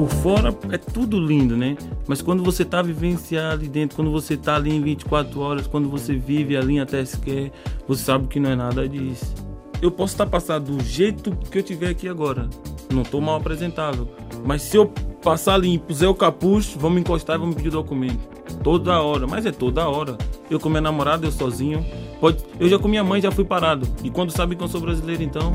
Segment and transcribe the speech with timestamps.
[0.00, 1.76] Por fora é tudo lindo, né?
[2.08, 5.90] Mas quando você tá vivenciado ali dentro, quando você tá ali em 24 horas, quando
[5.90, 7.52] você vive ali até sequer,
[7.86, 9.34] você sabe que não é nada disso.
[9.82, 12.48] Eu posso estar passado do jeito que eu tiver aqui agora.
[12.90, 14.08] Não tô mal apresentável.
[14.42, 14.86] Mas se eu
[15.22, 18.26] passar ali e puser o capuz, vão me encostar e vão me pedir documento.
[18.64, 20.16] Toda hora, mas é toda hora.
[20.48, 21.84] Eu com minha namorada, eu sozinho.
[22.18, 23.86] Pode, eu já com minha mãe já fui parado.
[24.02, 25.52] E quando sabe que eu sou brasileiro, então.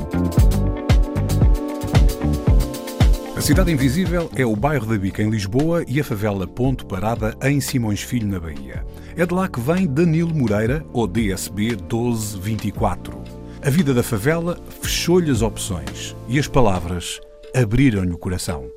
[3.36, 7.36] A Cidade Invisível é o bairro da Bica, em Lisboa, e a favela Ponto Parada,
[7.42, 8.82] em Simões Filho, na Bahia.
[9.14, 13.22] É de lá que vem Danilo Moreira, ou DSB 1224.
[13.62, 17.20] A vida da favela fechou-lhe as opções e as palavras
[17.54, 18.70] abriram-lhe o coração.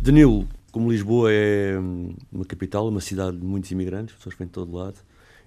[0.00, 1.78] Danilo, como Lisboa é
[2.32, 4.98] uma capital, uma cidade de muitos imigrantes, pessoas vêm de todo lado,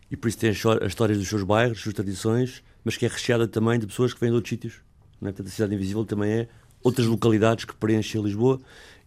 [0.09, 3.09] e por isso tem a história dos seus bairros, das suas tradições, mas que é
[3.09, 4.75] recheada também de pessoas que vêm de outros sítios.
[5.21, 5.25] É?
[5.25, 6.47] Portanto, a Cidade Invisível também é
[6.83, 8.59] outras localidades que preenchem Lisboa.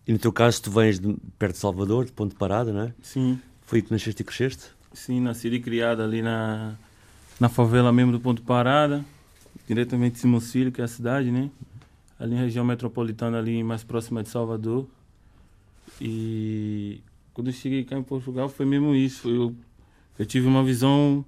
[0.07, 2.95] E no teu caso, tu vens de, perto de Salvador, de Ponte Parada, não é?
[3.03, 3.39] Sim.
[3.65, 4.65] Foi aí que nasceste e cresceste?
[4.93, 6.75] Sim, nasci e criado ali na,
[7.39, 9.05] na favela mesmo do Ponto Parada,
[9.67, 11.51] diretamente de Simões Filho, que é a cidade, né?
[12.19, 14.87] Ali na região metropolitana, ali mais próxima de Salvador.
[16.01, 17.01] E
[17.35, 19.29] quando eu cheguei cá em Portugal foi mesmo isso.
[19.29, 19.55] Eu,
[20.19, 21.25] eu tive uma visão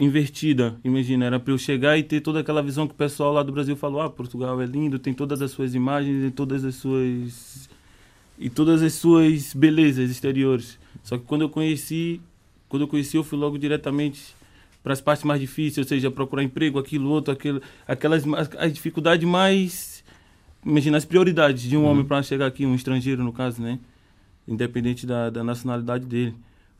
[0.00, 0.80] invertida.
[0.82, 3.52] Imagina, era para eu chegar e ter toda aquela visão que o pessoal lá do
[3.52, 7.68] Brasil falou: ah, Portugal é lindo, tem todas as suas imagens e todas as suas
[8.38, 10.78] e todas as suas belezas exteriores.
[11.04, 12.20] Só que quando eu conheci,
[12.68, 14.34] quando eu conheci, eu fui logo diretamente
[14.82, 18.24] para as partes mais difíceis, ou seja, procurar emprego, aquilo, outro, aquilo, aquelas
[18.58, 20.02] as dificuldades mais
[20.64, 21.90] imagina as prioridades de um uhum.
[21.90, 23.78] homem para chegar aqui, um estrangeiro no caso, né?
[24.48, 26.34] Independente da, da nacionalidade dele.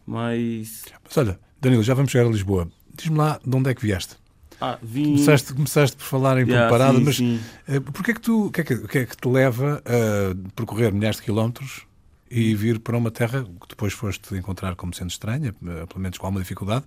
[0.07, 0.85] Mas.
[1.05, 2.71] Mas olha, Danilo, já vamos chegar a Lisboa.
[3.01, 4.17] Diz-me lá de onde é que vieste.
[4.61, 5.15] Ah, vim...
[5.15, 7.41] começaste, começaste por falar em yeah, parada, sim, mas sim.
[7.67, 10.53] Uh, porquê é que tu, o que, é que, que, é que te leva a
[10.55, 11.87] percorrer milhares de quilómetros
[12.31, 16.19] e vir para uma terra que depois foste encontrar como sendo estranha, uh, pelo menos
[16.19, 16.85] com alguma dificuldade?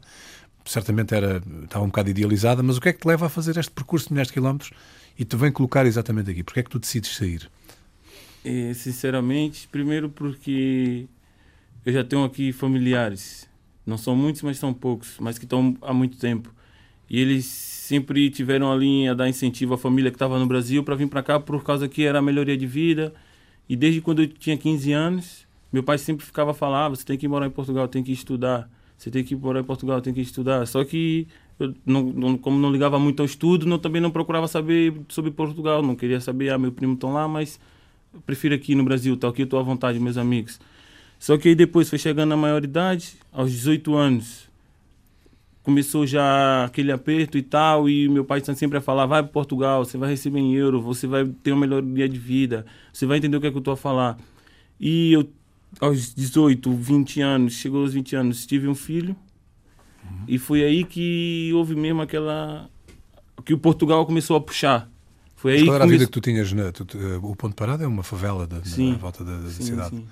[0.65, 3.57] Certamente era, estava um bocado idealizada, mas o que é que te leva a fazer
[3.57, 4.71] este percurso de milhares de quilómetros
[5.17, 6.43] e te vem colocar exatamente aqui?
[6.43, 7.49] Porquê é que tu decides sair?
[8.45, 11.07] É, sinceramente, primeiro porque
[11.83, 13.47] eu já tenho aqui familiares
[13.85, 16.53] não são muitos, mas são poucos, mas que estão há muito tempo.
[17.09, 20.95] E eles sempre tiveram a linha dar incentivo à família que estava no Brasil para
[20.95, 23.13] vir para cá por causa que era a melhoria de vida.
[23.67, 27.17] E desde quando eu tinha 15 anos, meu pai sempre ficava falando: ah, você tem
[27.17, 28.69] que morar em Portugal, tem que estudar.
[28.97, 30.65] Você tem que morar em Portugal, tem que estudar.
[30.65, 31.27] Só que
[31.59, 35.31] eu não, não, como não ligava muito ao estudo, não, também não procurava saber sobre
[35.31, 35.81] Portugal.
[35.81, 37.59] Não queria saber, ah, meu primo estão lá, mas
[38.13, 40.59] eu prefiro aqui no Brasil, tá aqui, estou à vontade, meus amigos.
[41.23, 44.49] Só que aí depois foi chegando na maioridade, aos 18 anos,
[45.63, 49.85] começou já aquele aperto e tal, e meu pai sempre a falar, vai para Portugal,
[49.85, 53.37] você vai receber em euro, você vai ter uma melhoria de vida, você vai entender
[53.37, 54.17] o que é que eu estou a falar.
[54.77, 55.29] E eu,
[55.79, 59.15] aos 18, 20 anos, chegou aos 20 anos, tive um filho,
[60.03, 60.25] uhum.
[60.27, 62.69] e foi aí que houve mesmo aquela...
[63.45, 64.91] que o Portugal começou a puxar.
[65.37, 66.51] Foi aí qual era a vida que tu tinhas?
[66.51, 66.85] Na, tu,
[67.21, 69.95] o Ponto Parado é uma favela da, na volta da, da sim, cidade.
[69.95, 70.05] Sim.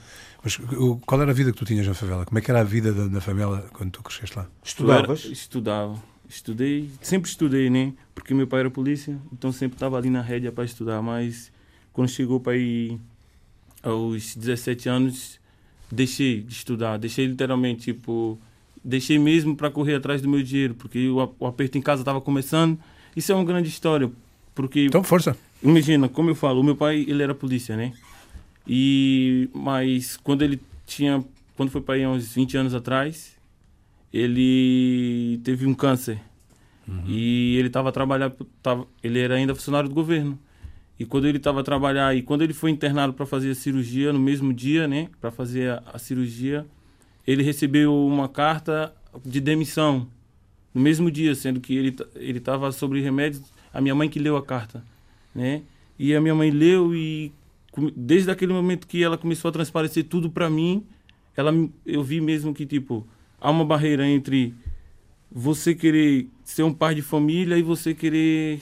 [0.44, 0.60] Mas
[1.06, 2.26] qual era a vida que tu tinhas na favela?
[2.26, 4.48] Como é que era a vida da, na favela quando tu cresceste lá?
[4.64, 5.26] Estudavas?
[5.26, 6.12] Estudava.
[6.28, 7.94] Estudei, sempre estudei, né?
[8.16, 11.02] Porque meu pai era polícia, então sempre estava ali na rédea para estudar.
[11.02, 11.52] Mas
[11.92, 12.98] quando chegou para ir
[13.84, 15.40] aos 17 anos,
[15.92, 16.98] deixei de estudar.
[16.98, 18.40] Deixei literalmente, tipo,
[18.84, 22.22] deixei mesmo para correr atrás do meu dinheiro, porque o, o aperto em casa estava
[22.22, 22.80] começando.
[23.16, 24.10] Isso é uma grande história,
[24.56, 24.86] porque...
[24.86, 25.36] Então, força!
[25.62, 27.94] Imagina, como eu falo, o meu pai, ele era polícia, né?
[28.68, 31.24] E mas quando ele tinha,
[31.56, 33.38] quando foi para aí uns 20 anos atrás,
[34.14, 36.20] ele teve um câncer.
[36.88, 37.04] Uhum.
[37.08, 40.38] E ele estava trabalhando, tava, ele era ainda funcionário do governo.
[41.00, 44.14] E quando ele estava a trabalhar e quando ele foi internado para fazer a cirurgia
[44.14, 46.66] no mesmo dia, né, para fazer a, a cirurgia,
[47.26, 48.94] ele recebeu uma carta
[49.26, 50.08] de demissão
[50.74, 53.42] no mesmo dia, sendo que ele ele estava sobre remédios.
[53.74, 54.84] A minha mãe que leu a carta,
[55.34, 55.64] né?
[55.98, 57.32] E a minha mãe leu e
[57.96, 60.86] desde aquele momento que ela começou a transparecer tudo para mim,
[61.36, 61.54] ela
[61.86, 63.08] eu vi mesmo que tipo
[63.40, 64.54] há uma barreira entre
[65.32, 68.60] você querer ser um pai de família e você querer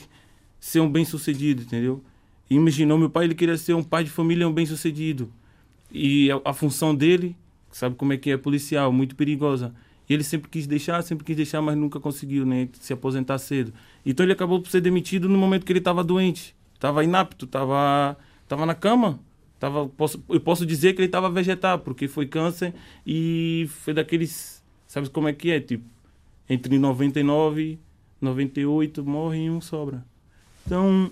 [0.60, 2.02] ser um bem-sucedido, entendeu?
[2.48, 5.32] E imaginou, meu pai ele queria ser um pai de família um bem-sucedido.
[5.90, 7.36] E a, a, função dele,
[7.72, 9.74] sabe como é que é, policial, muito perigosa.
[10.08, 13.72] E ele sempre quis deixar, sempre quis deixar, mas nunca conseguiu, né, se aposentar cedo.
[14.04, 18.16] Então ele acabou por ser demitido no momento que ele estava doente, estava inapto, estava
[18.50, 19.20] tava na cama.
[19.60, 22.74] Tava, posso, eu posso dizer que ele estava vegetal, porque foi câncer
[23.06, 25.84] e foi daqueles, sabe como é que é, tipo,
[26.48, 27.78] entre 99 e
[28.20, 30.04] 98 morre e um sobra.
[30.66, 31.10] Então,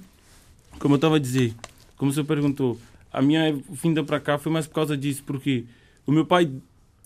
[0.79, 1.55] como eu estava a dizer,
[1.96, 2.81] como você perguntou,
[3.12, 5.67] a minha vinda para cá foi mais por causa disso, porque
[6.06, 6.50] o meu pai,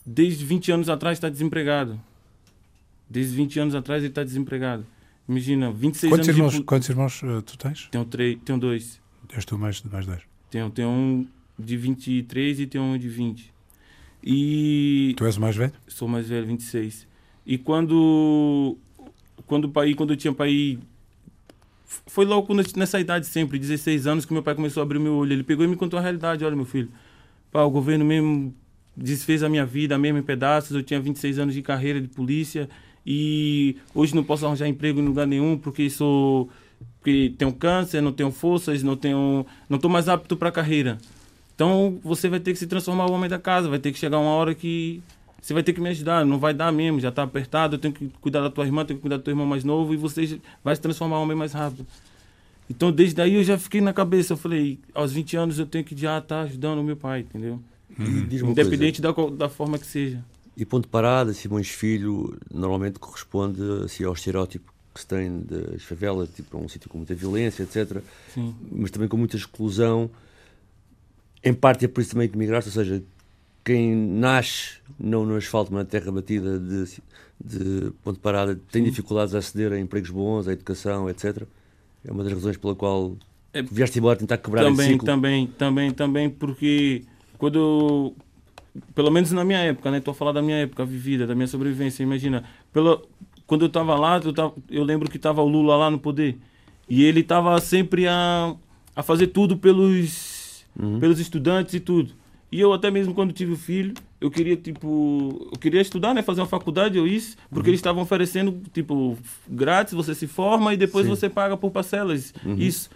[0.06, 2.00] desde 20 anos atrás, está desempregado.
[3.11, 4.87] Desde 20 anos atrás, ele está desempregado.
[5.28, 6.38] Imagina, 26 quantos anos.
[6.38, 6.62] Irmãos, de...
[6.62, 7.88] Quantos irmãos uh, tu tens?
[7.90, 9.01] Tenho, três, tenho dois.
[9.34, 10.20] És tu mais, mais dois?
[10.50, 11.26] Tenho, tenho um
[11.58, 13.52] de 23 e tenho um de 20.
[14.23, 15.14] E.
[15.17, 15.73] Tu és o mais velho?
[15.88, 17.06] Sou mais velho, 26.
[17.46, 18.76] E quando.
[19.46, 20.79] Quando o pai, quando eu tinha pai
[22.06, 25.32] foi logo nessa idade sempre, 16 anos, que meu pai começou a abrir meu olho.
[25.32, 26.44] Ele pegou e me contou a realidade.
[26.44, 26.88] Olha, meu filho,
[27.50, 28.55] pá, o governo mesmo
[28.96, 30.75] desfez a minha vida mesmo em pedaços.
[30.75, 32.69] Eu tinha 26 anos de carreira de polícia
[33.06, 36.49] e hoje não posso arranjar emprego em lugar nenhum porque sou
[37.02, 40.99] porque tenho câncer, não tenho forças, não tenho, não estou mais apto para a carreira.
[41.52, 44.20] Então você vai ter que se transformar o homem da casa, vai ter que chegar
[44.20, 45.02] uma hora que
[45.40, 47.93] você vai ter que me ajudar, não vai dar mesmo, já está apertado, eu tenho
[47.93, 50.40] que cuidar da tua irmã, tenho que cuidar do teu irmão mais novo e você
[50.62, 51.84] vai se transformar um homem mais rápido.
[52.70, 55.84] Então, desde aí eu já fiquei na cabeça, eu falei, aos 20 anos eu tenho
[55.84, 57.60] que já estar tá ajudando o meu pai, entendeu?
[57.99, 58.28] Hum.
[58.31, 60.25] Independente da, da forma que seja.
[60.56, 66.29] E ponto parado, Simões Filho, normalmente corresponde assim, ao estereótipo que se tem das favelas,
[66.35, 68.03] tipo, um sítio com muita violência, etc.
[68.33, 68.55] Sim.
[68.71, 70.11] Mas também com muita exclusão.
[71.43, 73.03] Em parte é por isso também que migraste, ou seja,
[73.65, 76.85] quem nasce não no asfalto, mas na terra batida de,
[77.43, 81.43] de ponto parada, tem dificuldades a aceder a empregos bons, a educação, etc.
[82.05, 83.17] É uma das razões pela qual
[83.53, 85.06] é, vieste embora tentar quebrar também, esse ciclo.
[85.06, 87.05] Também, também, também, porque
[87.37, 88.15] quando,
[88.95, 89.99] pelo menos na minha época, né?
[89.99, 92.03] Estou a falar da minha época vivida, da minha sobrevivência.
[92.03, 93.03] Imagina, pela,
[93.52, 96.38] quando eu estava lá, eu, tava, eu lembro que estava o Lula lá no poder
[96.88, 98.56] e ele estava sempre a,
[98.96, 100.99] a fazer tudo pelos, uhum.
[100.99, 102.14] pelos estudantes e tudo.
[102.50, 106.22] E eu até mesmo quando tive o filho, eu queria tipo, eu queria estudar, né,
[106.22, 107.72] fazer uma faculdade ou isso, porque uhum.
[107.72, 111.10] eles estavam oferecendo tipo grátis, você se forma e depois Sim.
[111.10, 112.32] você paga por parcelas.
[112.43, 112.54] Uhum.
[112.54, 112.88] Isso.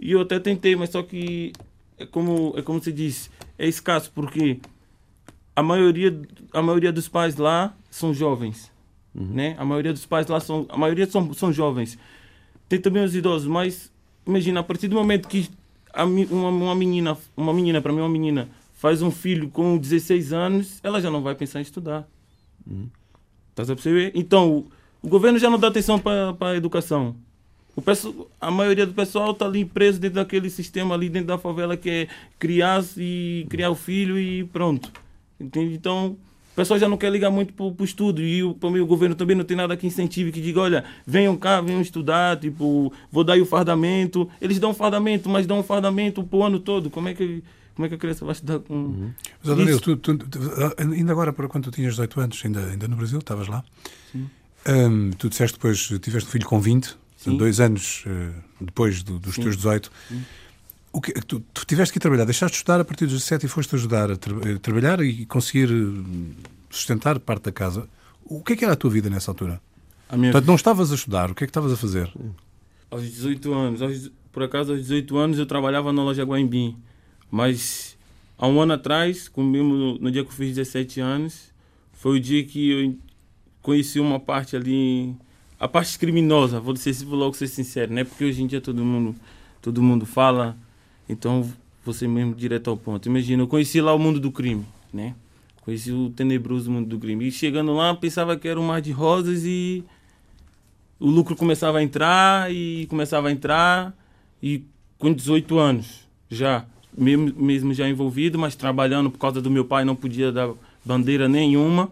[0.00, 1.52] E eu até tentei, mas só que
[1.98, 4.58] é como é como se diz, é escasso porque
[5.54, 6.18] a maioria
[6.54, 8.72] a maioria dos pais lá são jovens,
[9.18, 9.26] uhum.
[9.26, 9.56] né?
[9.58, 11.98] A maioria dos pais lá são a maioria são, são jovens.
[12.68, 13.90] Tem também os idosos, mas
[14.26, 15.48] imagina a partir do momento que
[15.92, 20.32] a, uma, uma menina, uma menina para mim uma menina faz um filho com 16
[20.32, 22.08] anos, ela já não vai pensar em estudar.
[22.64, 22.88] Uhum.
[23.54, 24.12] Tá a perceber?
[24.14, 24.66] Então,
[25.02, 27.16] o, governo já não dá atenção para a educação.
[27.74, 31.38] O pessoal, a maioria do pessoal está ali preso dentro daquele sistema ali dentro da
[31.38, 34.92] favela que é criar e criar o filho e pronto.
[35.40, 35.74] Entende?
[35.74, 36.16] Então,
[36.58, 39.44] pessoal já não quer ligar muito para o estudo e o, o governo também não
[39.44, 43.40] tem nada que incentive, que diga, olha, venham cá, venham estudar, tipo, vou dar aí
[43.40, 44.28] o fardamento.
[44.40, 46.90] Eles dão fardamento, mas dão fardamento o ano todo.
[46.90, 47.42] Como é que
[47.76, 48.74] como é que a criança vai estudar com.
[48.74, 49.12] Uhum.
[49.40, 50.38] Mas, Danilo, tu, tu, tu,
[50.78, 53.62] ainda agora, para quando tu tinhas 18 anos, ainda, ainda no Brasil, estavas lá,
[54.66, 57.36] um, tu disseste depois, tiveste um filho com 20, Sim.
[57.36, 59.42] dois anos uh, depois do, dos Sim.
[59.42, 59.92] teus 18.
[60.08, 60.24] Sim.
[60.92, 63.46] O que, tu, tu tiveste que ir trabalhar, deixaste de estudar a partir dos 17
[63.46, 67.88] e foste ajudar a, tra a trabalhar e conseguir eh, sustentar parte da casa.
[68.24, 69.60] O que é que era a tua vida nessa altura?
[70.08, 72.10] Portanto, não estavas a estudar, o que é que estavas a fazer?
[72.90, 76.76] Aos 18 anos, aos, por acaso aos 18 anos eu trabalhava na loja Guaimbim.
[77.30, 77.96] Mas
[78.38, 81.52] há um ano atrás, comigo, no dia que eu fiz 17 anos,
[81.92, 82.96] foi o dia que eu
[83.60, 85.14] conheci uma parte ali,
[85.60, 88.04] a parte criminosa, vou dizer, vou logo ser sincero, né?
[88.04, 89.14] Porque hoje em dia todo mundo,
[89.60, 90.56] todo mundo fala,
[91.08, 91.48] então
[91.84, 93.08] você mesmo direto ao ponto.
[93.08, 95.14] Imagina, eu conheci lá o mundo do crime, né?
[95.62, 97.26] Conheci o tenebroso mundo do crime.
[97.26, 99.84] E chegando lá, pensava que era um mar de rosas e
[100.98, 103.94] o lucro começava a entrar e começava a entrar
[104.42, 104.64] e
[104.98, 106.64] com 18 anos já
[106.96, 110.50] mesmo, mesmo já envolvido, mas trabalhando por causa do meu pai, não podia dar
[110.84, 111.90] bandeira nenhuma.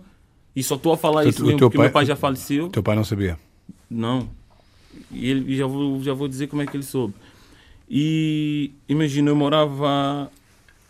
[0.55, 2.69] E só estou a falar então, isso mesmo porque pai, meu pai já faleceu.
[2.71, 3.39] Teu pai não sabia?
[3.91, 4.29] Não.
[5.13, 7.15] E ele, já, vou, já vou dizer como é que ele soube.
[7.89, 10.31] E imagina, eu morava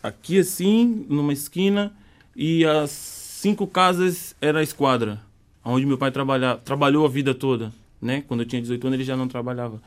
[0.03, 1.93] aqui assim, numa esquina,
[2.35, 5.21] e as cinco casas era a esquadra,
[5.65, 7.73] onde meu pai trabalha, trabalhou a vida toda.
[8.01, 8.23] Né?
[8.27, 9.81] Quando eu tinha 18 anos, ele já não trabalhava.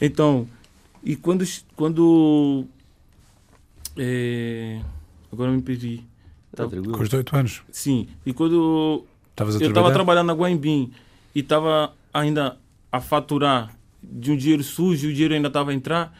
[0.00, 0.46] Então,
[1.02, 2.66] e quando, quando
[3.96, 4.80] é...
[5.32, 6.02] Agora me perdi.
[6.54, 7.62] Tá, com os 18 anos?
[7.70, 8.08] Sim.
[8.24, 10.90] E quando Tavas eu estava trabalhando na Guaimbim
[11.34, 12.56] e estava ainda
[12.90, 16.16] a faturar de um dinheiro sujo, o dinheiro ainda estava a entrar.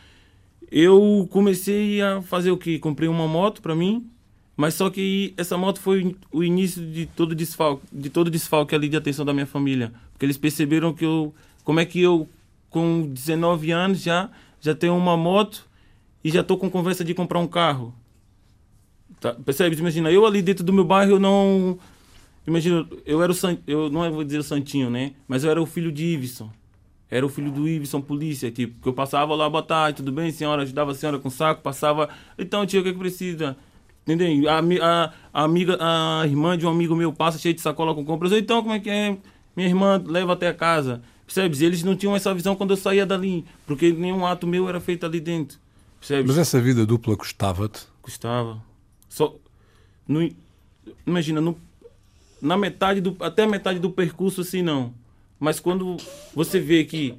[0.71, 2.79] Eu comecei a fazer o que?
[2.79, 4.09] Comprei uma moto para mim,
[4.57, 8.89] mas só que essa moto foi o início de todo desfalque, de todo desfalque ali
[8.89, 12.29] de atenção da minha família, porque eles perceberam que eu, como é que eu
[12.71, 14.31] com 19 anos já
[14.61, 15.67] já tenho uma moto
[16.25, 17.95] e já estou com conversa de comprar um carro.
[19.21, 19.37] Tá?
[19.79, 21.79] Imagina, eu ali dentro do meu bairro eu não
[22.47, 25.15] Imagina, eu era o eu não vou dizer o santinho, né?
[25.27, 26.49] Mas eu era o filho de Iveson.
[27.11, 30.33] Era o filho do Iveson, polícia, tipo, que eu passava lá, boa tarde, tudo bem,
[30.33, 30.63] senhora?
[30.63, 32.09] Ajudava a senhora com saco, passava.
[32.37, 33.57] Então, tio, o que é que precisa?
[34.07, 34.51] Entendeu?
[34.51, 38.05] A, a, a, amiga, a irmã de um amigo meu passa cheia de sacola com
[38.05, 38.33] compras.
[38.33, 39.17] Então, como é que é?
[39.57, 41.03] Minha irmã leva até a casa.
[41.25, 41.61] Percebes?
[41.61, 45.05] Eles não tinham essa visão quando eu saía dali, porque nenhum ato meu era feito
[45.05, 45.59] ali dentro.
[45.99, 46.27] Percebes?
[46.27, 47.83] Mas essa vida dupla custava-te?
[48.01, 48.63] Custava.
[49.09, 49.35] Só.
[50.07, 50.29] No,
[51.05, 51.57] imagina, no
[52.41, 54.95] na metade do até a metade do percurso assim não.
[55.39, 55.97] Mas quando
[56.35, 57.15] você vê que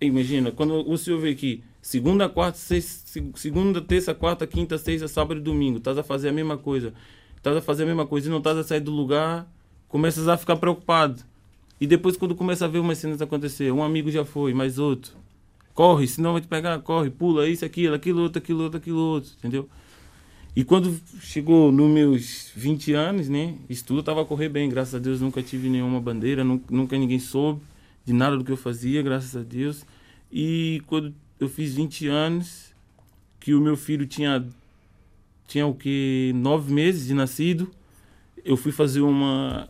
[0.00, 5.40] imagina, quando o senhor vê que segunda, quarta, sexta, segunda, terça, quarta, quinta, sexta, sábado
[5.40, 6.92] e domingo, estás a fazer a mesma coisa.
[7.36, 9.50] Estás a fazer a mesma coisa e não estás a sair do lugar,
[9.88, 11.22] começas a ficar preocupado.
[11.80, 15.12] E depois quando começa a ver umas cenas acontecer, um amigo já foi, mais outro.
[15.72, 19.30] Corre, senão vai te pegar, corre, pula, isso, aquilo, aquilo, outro, aquilo, outro, aquilo, outro,
[19.38, 19.68] entendeu?
[20.54, 23.54] E quando chegou nos meus 20 anos, né?
[23.68, 27.20] Isso tudo estava a correr bem, graças a Deus nunca tive nenhuma bandeira, nunca ninguém
[27.20, 27.60] soube
[28.04, 29.84] de nada do que eu fazia, graças a Deus.
[30.32, 32.74] E quando eu fiz 20 anos,
[33.38, 34.44] que o meu filho tinha
[35.46, 37.70] tinha o que nove meses de nascido,
[38.44, 39.68] eu fui fazer uma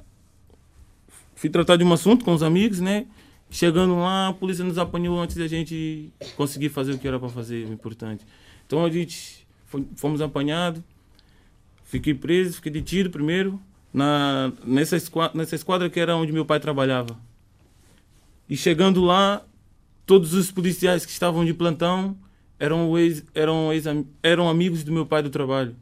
[1.34, 3.06] fui tratar de um assunto com os amigos, né?
[3.50, 7.28] Chegando lá, a polícia nos apanhou antes da gente conseguir fazer o que era para
[7.28, 8.24] fazer, o importante.
[8.66, 9.46] Então a gente
[9.96, 10.82] fomos apanhados,
[11.84, 13.60] fiquei preso, fiquei detido primeiro,
[13.92, 17.18] na, nessa, esquadra, nessa esquadra que era onde meu pai trabalhava.
[18.48, 19.42] E chegando lá,
[20.06, 22.16] todos os policiais que estavam de plantão
[22.58, 23.84] eram, ex, eram, ex,
[24.22, 25.74] eram amigos do meu pai do trabalho.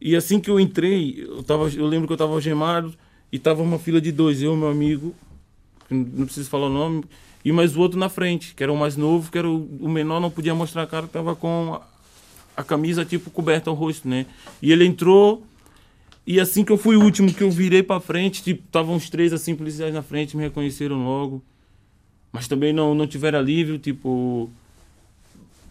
[0.00, 2.94] E assim que eu entrei, eu, tava, eu lembro que eu estava algemado
[3.32, 5.14] e estava uma fila de dois, eu meu amigo,
[5.90, 7.04] não preciso falar o nome,
[7.44, 9.88] e mais o outro na frente, que era o mais novo, que era o, o
[9.88, 11.80] menor, não podia mostrar a cara, estava com
[12.56, 14.26] a camisa tipo coberta ao rosto, né?
[14.62, 15.42] E ele entrou
[16.26, 19.10] e assim que eu fui o último que eu virei para frente, tipo, estavam uns
[19.10, 21.42] três assim policiais na frente, me reconheceram logo.
[22.32, 24.50] Mas também não não tiveram alívio, tipo,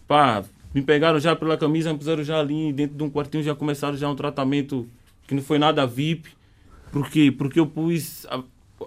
[0.06, 3.54] pá, me pegaram já pela camisa, me puseram já ali dentro de um quartinho, já
[3.54, 4.88] começaram já um tratamento
[5.26, 6.30] que não foi nada VIP.
[6.92, 7.32] Por quê?
[7.36, 8.42] Porque eu pus a,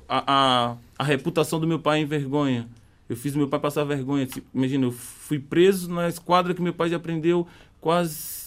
[0.07, 2.67] a, a, a reputação do meu pai em vergonha.
[3.09, 4.25] Eu fiz meu pai passar vergonha.
[4.25, 7.47] Tipo, imagina, eu fui preso na esquadra que meu pai já aprendeu
[7.79, 8.37] quase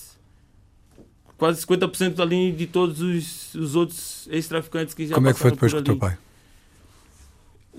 [1.40, 5.50] quase 50% ali de todos os, os outros ex-traficantes que já Como é que foi
[5.50, 6.18] depois com o teu pai?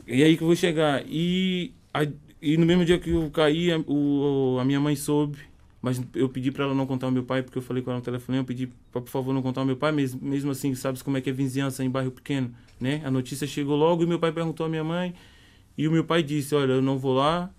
[0.08, 1.04] E aí que eu vou chegar.
[1.06, 2.08] E, a,
[2.42, 5.38] e no mesmo dia que eu caí, a, o, a minha mãe soube,
[5.80, 8.00] mas eu pedi para ela não contar ao meu pai, porque eu falei com ela
[8.00, 10.74] no telefone, eu pedi para, por favor, não contar ao meu pai, mesmo, mesmo assim,
[10.74, 13.02] sabes como é que é vizinhança em bairro pequeno, né?
[13.06, 15.14] A notícia chegou logo e meu pai perguntou à minha mãe,
[15.78, 17.50] e o meu pai disse, olha, eu não vou lá,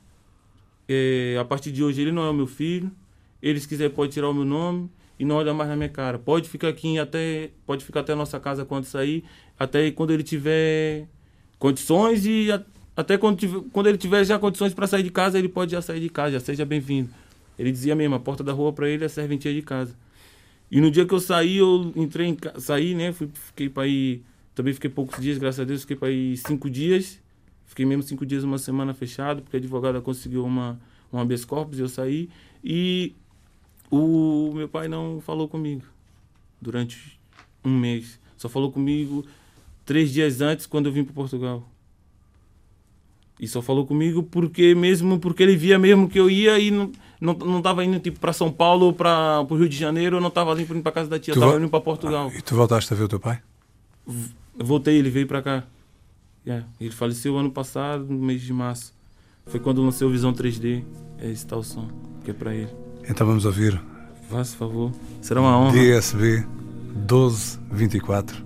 [0.89, 2.91] é, a partir de hoje ele não é o meu filho,
[3.43, 6.19] eles quiserem pode tirar o meu nome e não olhar mais na minha cara.
[6.19, 9.25] Pode ficar aqui até pode ficar até a nossa casa quando sair,
[9.59, 11.09] até quando ele tiver
[11.59, 12.63] condições e a,
[12.97, 15.83] até quando, tiver, quando ele tiver já condições para sair de casa, ele pode já
[15.83, 17.11] sair de casa, já seja bem-vindo.
[17.59, 19.97] Ele dizia mesmo, a porta da rua para ele é serventia de casa.
[20.71, 23.13] E no dia que eu saí, eu entrei em saí, né?
[23.13, 24.23] Fui, fiquei para ir,
[24.55, 27.21] também fiquei poucos dias, graças a Deus, fiquei para ir cinco dias.
[27.67, 30.79] Fiquei mesmo cinco dias, uma semana fechado, porque a advogada conseguiu uma,
[31.11, 32.29] uma habeas corpus e eu saí.
[32.63, 33.15] E
[33.93, 35.83] o meu pai não falou comigo
[36.61, 37.21] durante
[37.63, 38.19] um mês.
[38.39, 39.25] Só falou comigo
[39.85, 41.63] três dias antes, quando eu vim para Portugal.
[43.39, 46.91] E só falou comigo porque mesmo porque ele via mesmo que eu ia e não
[47.21, 50.21] não, não tava indo tipo para São Paulo ou para o Rio de Janeiro, eu
[50.21, 52.33] não estava indo para casa da tia, estava indo para Portugal.
[52.35, 53.41] E tu voltaste a ver o teu pai?
[54.57, 55.65] Voltei, ele veio para cá.
[56.45, 56.67] Yeah.
[56.81, 58.93] Ele faleceu ano passado, no mês de março.
[59.47, 60.85] Foi quando o Visão 3D.
[61.19, 61.89] É esse tal som
[62.25, 62.82] que é para ele.
[63.09, 63.81] Então vamos ouvir.
[64.31, 64.93] Faz favor.
[65.21, 65.73] Será uma honra.
[65.73, 66.45] DSB
[66.95, 68.37] 1224,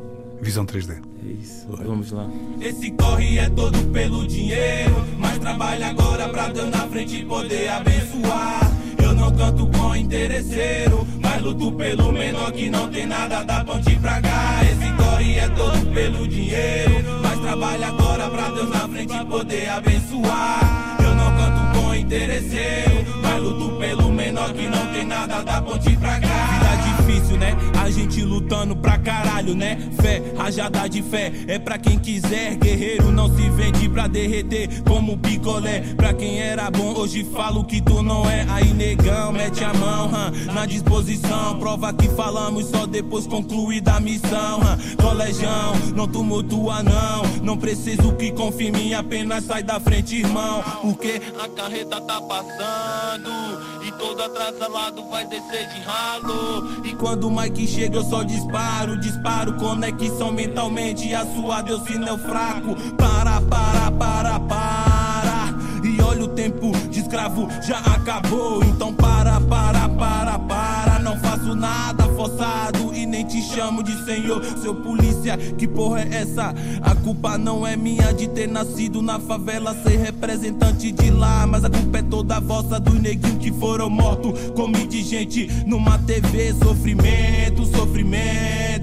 [0.41, 0.97] Visão 3D.
[1.25, 1.67] É isso.
[1.69, 2.27] Vamos lá.
[2.61, 8.73] Esse corre é todo pelo dinheiro, mas trabalha agora pra Deus na frente poder abençoar.
[9.03, 13.95] Eu não canto com interesseiro, mas luto pelo menor que não tem nada da ponte
[13.97, 14.61] pra cá.
[14.65, 20.97] Esse corre é todo pelo dinheiro, mas trabalha agora pra Deus na frente poder abençoar.
[21.03, 24.06] Eu não canto com interesseiro, mas luto pelo
[24.37, 26.27] menor que não tem nada da ponte pra cá.
[26.27, 27.57] Vida difícil né?
[27.81, 29.79] A gente lutando pra caralho, né?
[30.01, 32.57] Fé, rajada de fé, é pra quem quiser.
[32.57, 35.81] Guerreiro não se vende pra derreter como picolé.
[35.97, 38.47] Pra quem era bom, hoje falo que tu não é.
[38.51, 41.59] Aí negão, mete a mão, hum, na disposição.
[41.59, 44.59] Prova que falamos só depois concluída a missão.
[44.61, 44.97] Hum.
[45.03, 47.23] Colegião, não tumultua não.
[47.43, 48.33] Não preciso que
[48.71, 50.63] mim, apenas sai da frente, irmão.
[50.83, 56.85] Porque a carreta tá passando todo atrasalado vai descer de ralo.
[56.85, 61.15] E quando o Mike chega, eu só disparo, disparo conexão mentalmente.
[61.15, 62.77] A sua Deus é o fraco.
[62.97, 65.55] Para, para, para, para.
[65.85, 68.63] E olha o tempo de escravo já acabou.
[68.65, 70.76] Então para, para, para, para.
[71.07, 74.43] Não faço nada forçado e nem te chamo de senhor.
[74.61, 76.53] Seu polícia, que porra é essa?
[76.83, 81.47] A culpa não é minha de ter nascido na favela, ser representante de lá.
[81.47, 84.51] Mas a culpa é toda vossa dos neguinhos que foram mortos.
[84.57, 88.76] Comi de gente numa TV, sofrimento, sofrimento.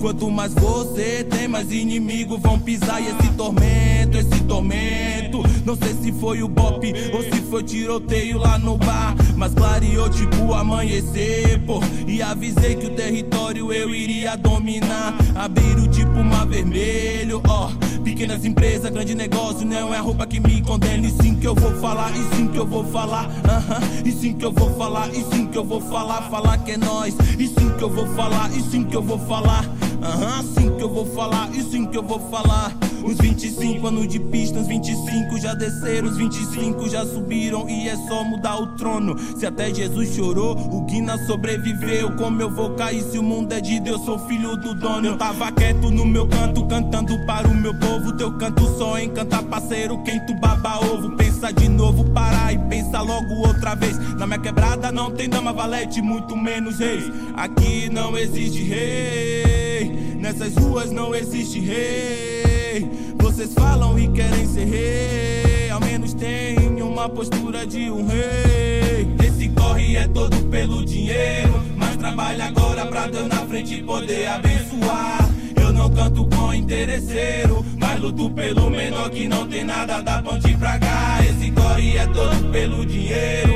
[0.00, 3.00] Quanto mais você tem, mais inimigos vão pisar.
[3.00, 5.42] E esse tormento, esse tormento.
[5.64, 9.14] Não sei se foi o bop ou se foi tiroteio lá no bar.
[9.36, 11.80] Mas clareou tipo amanhecer, pô.
[12.06, 15.14] E avisei que o território eu iria dominar.
[15.34, 17.70] Abrir o tipo mar vermelho, ó.
[18.04, 21.06] Pequenas empresas, grande negócio, não é roupa que me condena.
[21.06, 23.26] E sim que eu vou falar, e sim que eu vou falar.
[23.26, 24.06] Uh -huh.
[24.06, 26.28] E sim que eu vou falar, e sim que eu vou falar.
[26.30, 27.16] Falar que é nós.
[27.38, 29.93] E sim que eu vou falar, e sim que eu vou falar falar.
[30.04, 32.76] Aham, uhum, sim que eu vou falar, e sim que eu vou falar.
[33.04, 37.96] Os 25 anos de pista, os 25 já desceram, os 25 já subiram e é
[38.08, 39.14] só mudar o trono.
[39.36, 42.16] Se até Jesus chorou, o Guina sobreviveu.
[42.16, 44.02] Como eu vou cair se o mundo é de Deus?
[44.04, 45.06] Sou filho do dono.
[45.06, 48.12] Eu tava quieto no meu canto, cantando para o meu povo.
[48.12, 50.02] Teu canto só encanta, parceiro.
[50.02, 53.98] Quem tu baba ovo, pensa de novo, parar e pensa logo outra vez.
[54.16, 57.04] Na minha quebrada não tem dama valete, muito menos reis.
[57.36, 59.63] Aqui não existe rei,
[60.18, 62.88] nessas ruas não existe rei.
[63.18, 69.06] Vocês falam e querem ser rei, ao menos tem uma postura de um rei.
[69.26, 75.28] Esse corre é todo pelo dinheiro, mas trabalha agora pra Deus na frente poder abençoar.
[75.56, 80.54] Eu não canto com interesseiro, mas luto pelo menor que não tem nada da ponte
[80.56, 81.18] pra cá.
[81.28, 83.53] Esse corre é todo pelo dinheiro,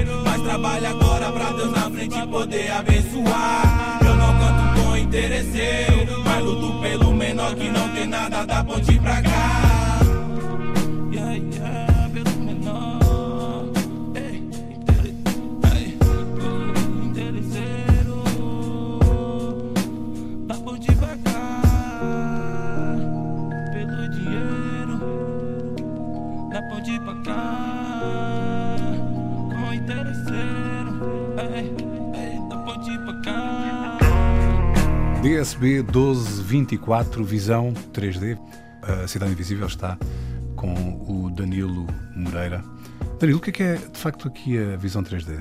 [35.38, 38.36] DSB 1224 Visão 3D.
[38.82, 39.96] A Cidade Invisível está
[40.56, 40.74] com
[41.08, 42.64] o Danilo Moreira.
[43.20, 45.40] Danilo, o que é, que é de facto aqui a Visão 3D?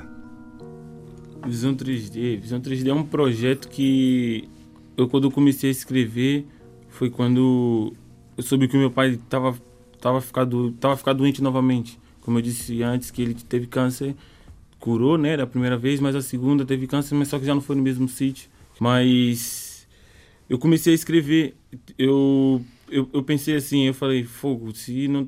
[1.48, 2.40] Visão 3D.
[2.40, 4.48] Visão 3D é um projeto que
[4.96, 6.46] eu, quando comecei a escrever,
[6.90, 7.92] foi quando
[8.38, 9.56] eu soube que o meu pai estava
[10.00, 12.00] tava ficado, tava ficado doente novamente.
[12.22, 14.16] Como eu disse antes, que ele teve câncer,
[14.80, 17.62] curou, né, da primeira vez, mas a segunda teve câncer, mas só que já não
[17.62, 18.48] foi no mesmo sítio.
[18.80, 19.67] Mas
[20.50, 21.56] eu comecei a escrever,
[21.98, 25.28] eu, eu, eu pensei assim, eu falei, fogo, se não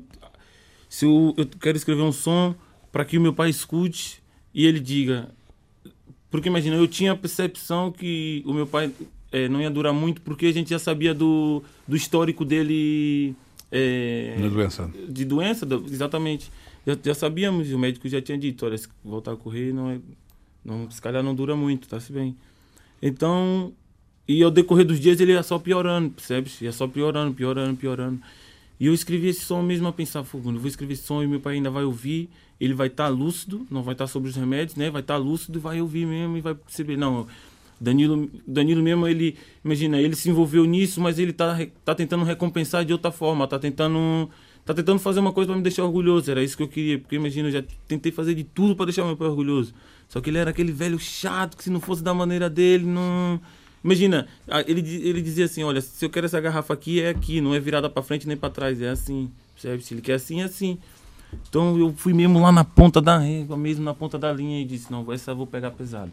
[0.88, 2.54] se eu, eu quero escrever um som
[2.90, 4.20] para que o meu pai escute
[4.52, 5.30] e ele diga,
[6.30, 8.90] porque imagina, eu tinha a percepção que o meu pai
[9.30, 13.36] é, não ia durar muito porque a gente já sabia do, do histórico dele
[13.70, 14.90] é, Na doença.
[15.08, 16.50] de doença, do- exatamente.
[16.84, 20.00] Já, já sabíamos, o médico já tinha dito, olha, se voltar a correr, não é,
[20.64, 22.34] não, se calhar não dura muito, tá se bem.
[23.00, 23.72] Então,
[24.30, 26.60] e ao decorrer dos dias ele ia só piorando, percebes?
[26.60, 28.20] Ia só piorando, piorando, piorando.
[28.78, 31.40] E eu escrevi esse som mesmo a pensar, fogo, vou escrever esse som e meu
[31.40, 34.88] pai ainda vai ouvir, ele vai estar lúcido, não vai estar sobre os remédios, né?
[34.88, 37.26] Vai estar lúcido e vai ouvir mesmo e vai perceber, não,
[37.80, 42.84] Danilo, Danilo mesmo, ele, imagina, ele se envolveu nisso, mas ele tá, tá tentando recompensar
[42.84, 44.30] de outra forma, tá tentando,
[44.64, 47.16] tá tentando fazer uma coisa para me deixar orgulhoso, era isso que eu queria, porque
[47.16, 49.74] imagina, eu já tentei fazer de tudo para deixar meu pai orgulhoso.
[50.08, 53.40] Só que ele era aquele velho chato que se não fosse da maneira dele, não
[53.82, 54.28] Imagina,
[54.66, 57.60] ele, ele dizia assim, olha, se eu quero essa garrafa aqui, é aqui, não é
[57.60, 59.82] virada para frente nem para trás, é assim, percebe?
[59.82, 60.78] Se ele quer assim, é assim.
[61.48, 64.64] Então eu fui mesmo lá na ponta da régua, mesmo na ponta da linha e
[64.64, 66.12] disse, não, essa eu vou pegar pesado.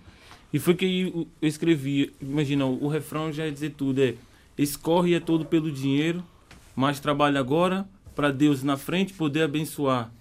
[0.54, 4.16] E foi que eu escrevi, imagina, o refrão já ia dizer tudo, é
[4.58, 6.24] escorre é todo pelo dinheiro,
[6.76, 10.12] mas trabalha agora para Deus na frente poder abençoar.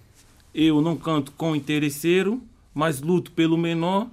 [0.53, 2.41] Eu não canto com interesseiro,
[2.73, 4.07] mas luto pelo menor.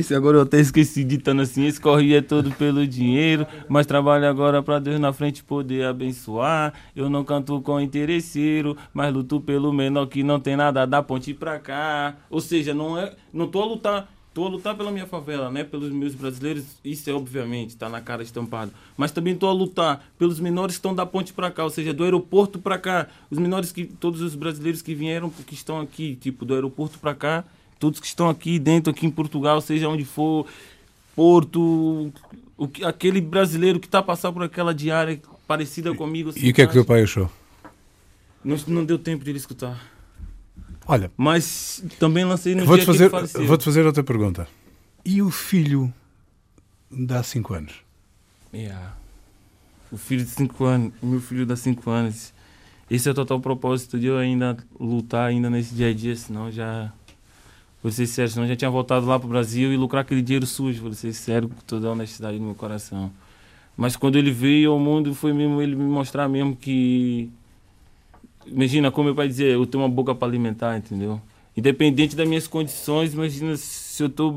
[0.00, 4.26] Esse agora eu até esqueci ditando assim, esse corre é todo pelo dinheiro, mas trabalho
[4.26, 6.72] agora pra Deus na frente poder abençoar.
[6.96, 11.34] Eu não canto com interesseiro, mas luto pelo menor que não tem nada da ponte
[11.34, 12.16] pra cá.
[12.30, 15.64] Ou seja, não é, não tô a lutar, tô a lutar pela minha favela, né,
[15.64, 18.72] pelos meus brasileiros, isso é obviamente, tá na cara estampado.
[18.96, 21.92] Mas também tô a lutar pelos menores que estão da ponte pra cá, ou seja,
[21.92, 23.06] do aeroporto pra cá.
[23.30, 27.14] Os menores que todos os brasileiros que vieram, que estão aqui, tipo, do aeroporto pra
[27.14, 27.44] cá
[27.80, 30.46] todos que estão aqui dentro, aqui em Portugal, seja onde for,
[31.16, 32.12] Porto,
[32.56, 36.30] o que, aquele brasileiro que está passando por aquela diária parecida comigo.
[36.30, 37.28] assim, E o que é que teu pai achou?
[38.44, 39.90] Não, não deu tempo de ele escutar.
[40.86, 43.46] Olha, Mas também lancei no vou-te dia fazer, que ele faleceu.
[43.46, 44.46] vou fazer outra pergunta.
[45.04, 45.92] E o filho
[46.90, 47.74] de há 5 anos?
[48.52, 48.94] Yeah.
[49.90, 52.32] O filho de 5 anos, o meu filho dá 5 anos.
[52.90, 56.50] Esse é o total propósito de eu ainda lutar ainda nesse dia a dia, senão
[56.50, 56.92] já.
[57.82, 60.46] Vou ser sério, senão eu já tinha voltado lá pro Brasil e lucrar aquele dinheiro
[60.46, 63.10] sujo, vou ser sério com toda a honestidade no meu coração.
[63.76, 67.30] Mas quando ele veio ao mundo, foi mesmo ele me mostrar mesmo que.
[68.46, 71.20] Imagina, como meu pai dizia, eu tenho uma boca para alimentar, entendeu?
[71.56, 74.34] Independente das minhas condições, imagina se eu tô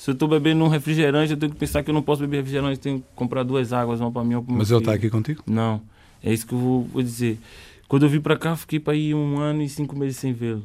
[0.00, 2.38] se eu tô bebendo um refrigerante, eu tenho que pensar que eu não posso beber
[2.38, 4.90] refrigerante, eu tenho que comprar duas águas, uma para mim uma para Mas ele filho.
[4.90, 5.42] está aqui contigo?
[5.46, 5.78] Não,
[6.24, 7.38] é isso que eu vou, vou dizer.
[7.86, 10.62] Quando eu vim pra cá, fiquei pra ir um ano e cinco meses sem vê-lo.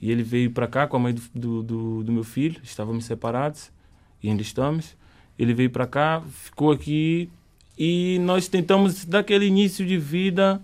[0.00, 3.04] E ele veio pra cá com a mãe do, do, do, do meu filho, estávamos
[3.06, 3.70] separados
[4.22, 4.96] e ainda estamos.
[5.38, 7.28] Ele veio pra cá, ficou aqui
[7.78, 10.60] e nós tentamos dar aquele início de vida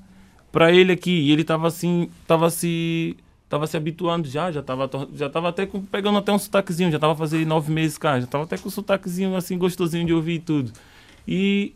[0.50, 1.10] pra ele aqui.
[1.10, 3.16] E ele tava assim, tava se
[3.48, 6.98] tava se habituando já, já tava, já tava até com- pegando até um sotaquezinho, já
[6.98, 10.34] tava fazendo nove meses cá, já tava até com um sotaquezinho assim gostosinho de ouvir
[10.36, 10.72] e tudo.
[11.28, 11.74] E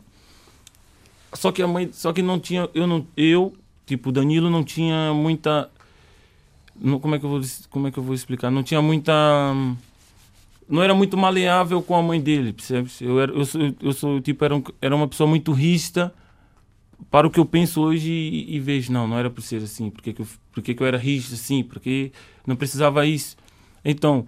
[1.35, 3.53] só que a mãe, só que não tinha, eu não, eu,
[3.85, 5.71] tipo, Danilo não tinha muita
[6.81, 8.51] não, como é que eu vou como é que eu vou explicar?
[8.51, 9.13] Não tinha muita
[10.69, 12.91] não era muito maleável com a mãe dele, percebe?
[13.01, 16.13] Eu era eu sou, eu sou tipo era, um- era uma pessoa muito rígida
[17.11, 19.91] para o que eu penso hoje e, e vejo, não, não era por ser assim,
[19.91, 22.11] porque que eu, porque que eu era rígido assim, porque
[22.47, 23.37] não precisava isso.
[23.85, 24.27] Então,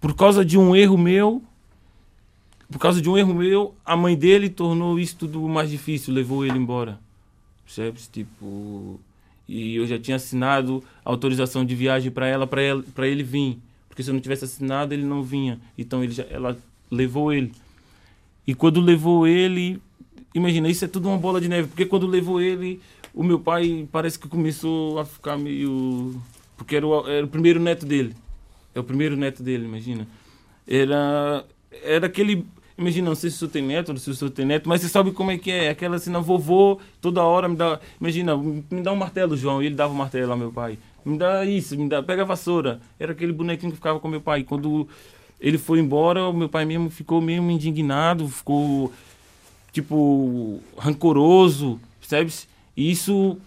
[0.00, 1.42] por causa de um erro meu,
[2.70, 6.44] por causa de um erro meu, a mãe dele tornou isso tudo mais difícil, levou
[6.44, 6.98] ele embora.
[7.64, 7.98] Percebe?
[8.12, 9.00] Tipo,
[9.48, 14.02] e eu já tinha assinado autorização de viagem para ela, para ele, ele vir, porque
[14.02, 15.60] se eu não tivesse assinado, ele não vinha.
[15.78, 16.56] Então ele já, ela
[16.90, 17.52] levou ele.
[18.46, 19.80] E quando levou ele,
[20.34, 22.80] imagina, isso é tudo uma bola de neve, porque quando levou ele,
[23.14, 26.20] o meu pai parece que começou a ficar meio
[26.56, 28.14] porque era o, era o primeiro neto dele.
[28.74, 30.06] É o primeiro neto dele, imagina.
[30.66, 31.44] Era
[31.82, 32.46] era aquele
[32.78, 34.68] Imagina, não sei se o senhor tem neto, não sei se o senhor tem neto,
[34.68, 35.70] mas você sabe como é que é.
[35.70, 37.80] Aquela não, vovô, toda hora me dá.
[37.98, 39.62] Imagina, me dá um martelo, João.
[39.62, 40.78] E ele dava o martelo ao meu pai.
[41.04, 42.02] Me dá isso, me dá.
[42.02, 42.80] Pega a vassoura.
[42.98, 44.44] Era aquele bonequinho que ficava com meu pai.
[44.44, 44.86] Quando
[45.40, 48.92] ele foi embora, o meu pai mesmo ficou mesmo indignado, ficou,
[49.72, 52.32] tipo, rancoroso, percebe?
[52.76, 53.38] E isso,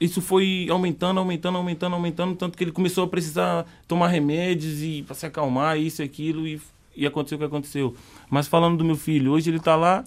[0.00, 5.02] isso foi aumentando, aumentando, aumentando, aumentando, tanto que ele começou a precisar tomar remédios e
[5.02, 6.60] para se acalmar, isso e aquilo, e,
[6.96, 7.94] e aconteceu o que aconteceu.
[8.30, 10.04] Mas falando do meu filho, hoje ele está lá,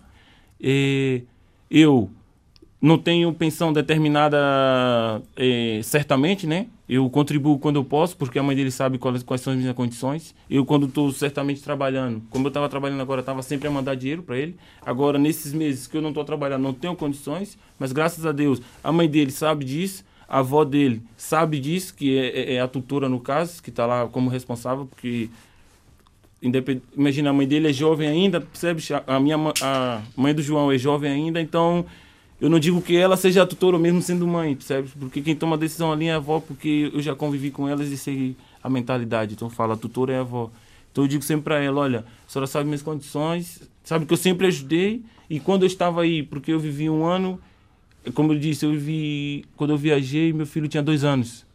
[0.61, 1.21] eh,
[1.69, 2.09] eu
[2.81, 4.37] não tenho pensão determinada
[5.35, 6.67] eh, certamente, né?
[6.87, 9.75] Eu contribuo quando eu posso, porque a mãe dele sabe quais, quais são as minhas
[9.75, 10.33] condições.
[10.49, 14.23] Eu, quando estou certamente trabalhando, como eu estava trabalhando agora, estava sempre a mandar dinheiro
[14.23, 14.55] para ele.
[14.83, 18.59] Agora, nesses meses que eu não estou trabalhando, não tenho condições, mas graças a Deus,
[18.83, 22.67] a mãe dele sabe disso, a avó dele sabe disso, que é, é- é a
[22.67, 25.29] tutora no caso, que está lá como responsável, porque.
[26.95, 28.81] Imagina, a mãe dele é jovem ainda, percebe?
[29.05, 31.85] A minha a mãe do João é jovem ainda, então
[32.39, 34.89] eu não digo que ela seja a tutora mesmo sendo mãe, percebe?
[34.97, 37.89] Porque quem toma a decisão ali é a avó, porque eu já convivi com elas
[37.89, 39.33] e sei a mentalidade.
[39.33, 40.49] Então fala, a tutora é a avó.
[40.91, 44.17] Então eu digo sempre para ela, olha, a senhora sabe minhas condições, sabe que eu
[44.17, 47.39] sempre ajudei e quando eu estava aí, porque eu vivi um ano,
[48.13, 51.45] como eu disse, eu vivi, quando eu viajei, meu filho tinha dois anos.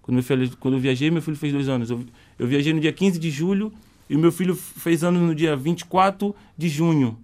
[0.00, 0.20] Quando,
[0.58, 1.90] quando eu viajei, meu filho fez dois anos.
[1.90, 2.04] Eu,
[2.38, 3.72] eu viajei no dia 15 de julho
[4.12, 7.18] e o meu filho fez anos no dia 24 de junho.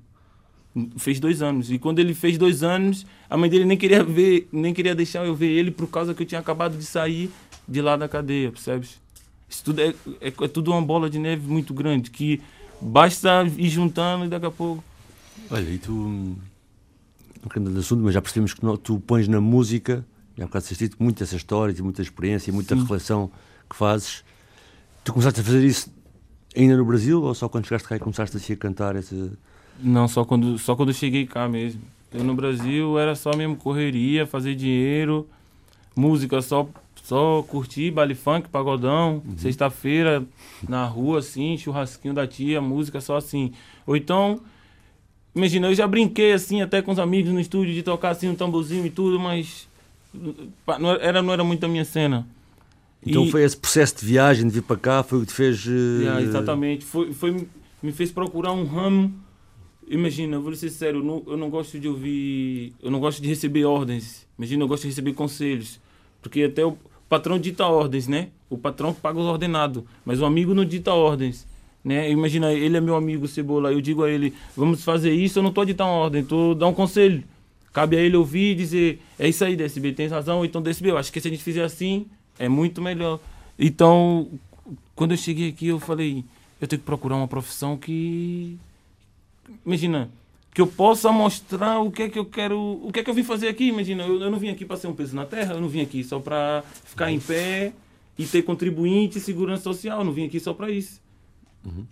[0.96, 1.70] Fez dois anos.
[1.70, 5.26] E quando ele fez dois anos, a mãe dele nem queria ver, nem queria deixar
[5.26, 7.30] eu ver ele por causa que eu tinha acabado de sair
[7.68, 8.98] de lá da cadeia, percebes?
[9.46, 12.40] Isso tudo é, é, é tudo uma bola de neve muito grande que
[12.80, 14.82] basta ir juntando e daqui a pouco.
[15.50, 19.42] Olha, e tu, não querendo de assunto, mas já percebemos que não- tu pões na
[19.42, 20.06] música,
[20.38, 22.80] já há bocado disseste muito essa história, e muita experiência, e muita Sim.
[22.80, 23.30] reflexão
[23.68, 24.24] que fazes.
[25.04, 25.97] Tu começaste a fazer isso
[26.56, 29.32] ainda no Brasil ou só quando chegaste cá e começaste a cantar esse...
[29.80, 31.80] Não, só quando, só quando cheguei cá mesmo.
[32.12, 35.28] Eu no Brasil era só mesmo correria, fazer dinheiro,
[35.94, 36.68] música só,
[37.02, 40.24] Só curtir, baile funk, pagodão, sexta-feira,
[40.68, 43.52] na rua, assim, churrasquinho da tia, música só assim.
[43.86, 44.40] Ou então,
[45.34, 48.34] imagina, eu já brinquei assim, até com os amigos no estúdio, de tocar assim um
[48.34, 49.66] tamborzinho e tudo, mas
[50.66, 52.26] pá, não era, não era muito a minha cena.
[53.06, 55.32] Então E- foi esse processo de viagem, de vir para cá, foi o que te
[55.34, 55.64] fez.
[55.66, 56.84] eh, Yeah, exatamente.
[56.84, 57.46] Foi, foi,
[57.82, 59.12] me fez procurar um ramo.
[59.88, 62.74] Imagina, vou ser sério, eu não, eu não gosto de ouvir.
[62.82, 64.26] Eu não gosto de receber ordens.
[64.38, 65.80] Imagina, eu gosto de receber conselhos.
[66.20, 66.76] Porque até o
[67.08, 68.28] patrão dita ordens, né?
[68.50, 69.84] O patrão paga os ordenados.
[70.04, 71.46] Mas o amigo não dita ordens.
[71.82, 72.10] Né?
[72.10, 73.72] Imagina, ele é meu amigo Cebola.
[73.72, 76.50] Eu digo a ele, vamos fazer isso, eu não estou a ditar uma ordem, estou
[76.52, 77.22] a dar um conselho.
[77.72, 80.98] Cabe a ele ouvir e dizer, é isso aí, DSB, tem razão, então DSB, eu
[80.98, 82.06] acho que se a gente fizer assim,
[82.38, 83.20] é muito melhor.
[83.58, 84.28] Então,
[84.94, 86.24] quando eu cheguei aqui, eu falei,
[86.60, 88.58] eu tenho que procurar uma profissão que.
[89.64, 90.10] Imagina,
[90.52, 92.58] que eu possa mostrar o que é que eu quero.
[92.82, 93.68] O que é que eu vim fazer aqui.
[93.68, 95.80] Imagina, eu, eu não vim aqui para ser um peso na terra, eu não vim
[95.80, 97.72] aqui só para ficar em pé
[98.18, 100.00] e ter contribuinte e segurança social.
[100.00, 101.00] Eu não vim aqui só para isso.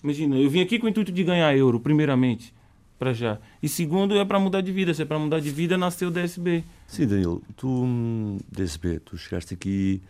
[0.03, 2.53] Imagina, eu vim aqui com o intuito de ganhar euro, primeiramente,
[2.99, 3.39] para já.
[3.63, 4.95] E segundo, é para mudar de vida.
[4.95, 6.65] Se é para mudar de vida, nasceu o DSB.
[6.87, 10.01] Sim, Danilo, tu, hum, DSB, tu chegaste aqui,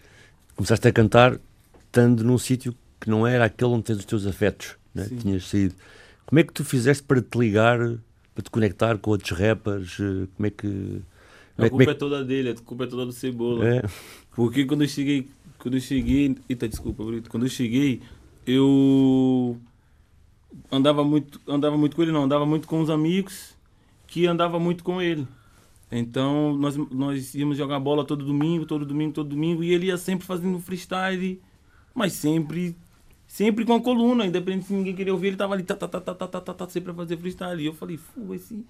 [0.57, 1.39] começaste a cantar
[1.85, 5.09] estando num sítio que não era aquele onde tens os teus afetos, né?
[5.21, 5.75] Tinhas saído.
[6.25, 7.79] Como é que tu fizeste para te ligar,
[8.35, 9.97] para te conectar com outros rappers?
[9.97, 10.67] Como é que.
[10.67, 11.03] Como
[11.59, 13.67] A é, culpa é é toda dele, a culpa é toda do Cebola.
[13.67, 13.83] É.
[14.35, 18.03] Porque quando eu cheguei, quando eu cheguei, eita, desculpa, Brito, quando eu cheguei,
[18.47, 19.59] eu
[20.71, 23.55] andava muito, andava muito com ele não, andava muito com os amigos
[24.07, 25.27] que andava muito com ele.
[25.91, 29.97] Então nós, nós íamos jogar bola todo domingo, todo domingo, todo domingo e ele ia
[29.97, 31.41] sempre fazendo freestyle,
[31.95, 32.77] mas sempre
[33.27, 36.01] sempre com a coluna, independente se ninguém queria ouvir, ele tava ali tá, tá, tá,
[36.01, 37.63] tá, tá, tá, tá, tá, sempre a fazer freestyle.
[37.63, 38.65] E eu falei, fu, esse,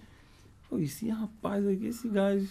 [0.79, 2.49] esse rapaz aqui, esse gajo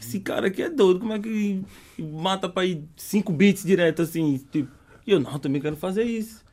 [0.00, 1.62] esse cara aqui é doido, como é que
[1.98, 4.38] mata pra ir cinco beats direto assim?
[4.50, 4.70] Tipo,
[5.06, 6.44] e eu, não, também quero fazer isso.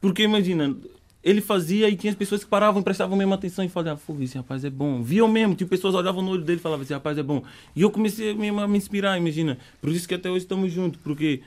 [0.00, 0.76] Porque imagina,
[1.22, 4.22] ele fazia e tinha as pessoas que paravam prestavam a mesma atenção e falavam, ah,
[4.22, 5.02] esse rapaz é bom.
[5.02, 7.42] Viam mesmo, tipo, pessoas olhavam no olho dele e falavam, esse rapaz é bom.
[7.74, 9.58] E eu comecei mesmo a me inspirar, imagina.
[9.80, 11.42] Por isso que até hoje estamos juntos, porque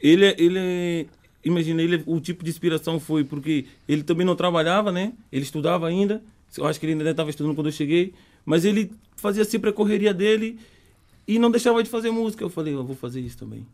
[0.00, 1.06] ele, é- ele é-
[1.44, 5.12] imagina, ele, o tipo de inspiração foi porque ele também não trabalhava, né?
[5.32, 6.22] Ele estudava ainda.
[6.56, 8.14] Eu acho que ele ainda estava estudando quando eu cheguei.
[8.44, 10.58] Mas ele fazia sempre a correria dele
[11.26, 12.44] e não deixava de fazer música.
[12.44, 13.66] Eu falei, eu vou fazer isso também.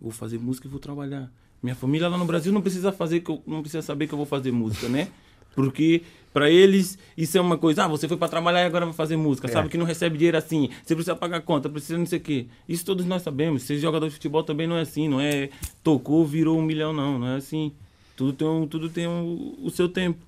[0.00, 1.30] Vou fazer música e vou trabalhar.
[1.64, 4.18] Minha família lá no Brasil não precisa fazer que eu, não precisa saber que eu
[4.18, 5.08] vou fazer música, né?
[5.54, 8.92] Porque para eles isso é uma coisa, ah, você foi para trabalhar e agora vai
[8.94, 9.48] fazer música.
[9.48, 12.46] Sabe que não recebe dinheiro assim, você precisa pagar conta, precisa não sei o quê.
[12.68, 13.62] Isso todos nós sabemos.
[13.62, 15.48] Ser jogador de futebol também não é assim, não é
[15.82, 17.72] tocou, virou um milhão não, não é assim.
[18.14, 20.18] Tudo tem um, tudo tem um, o seu tempo.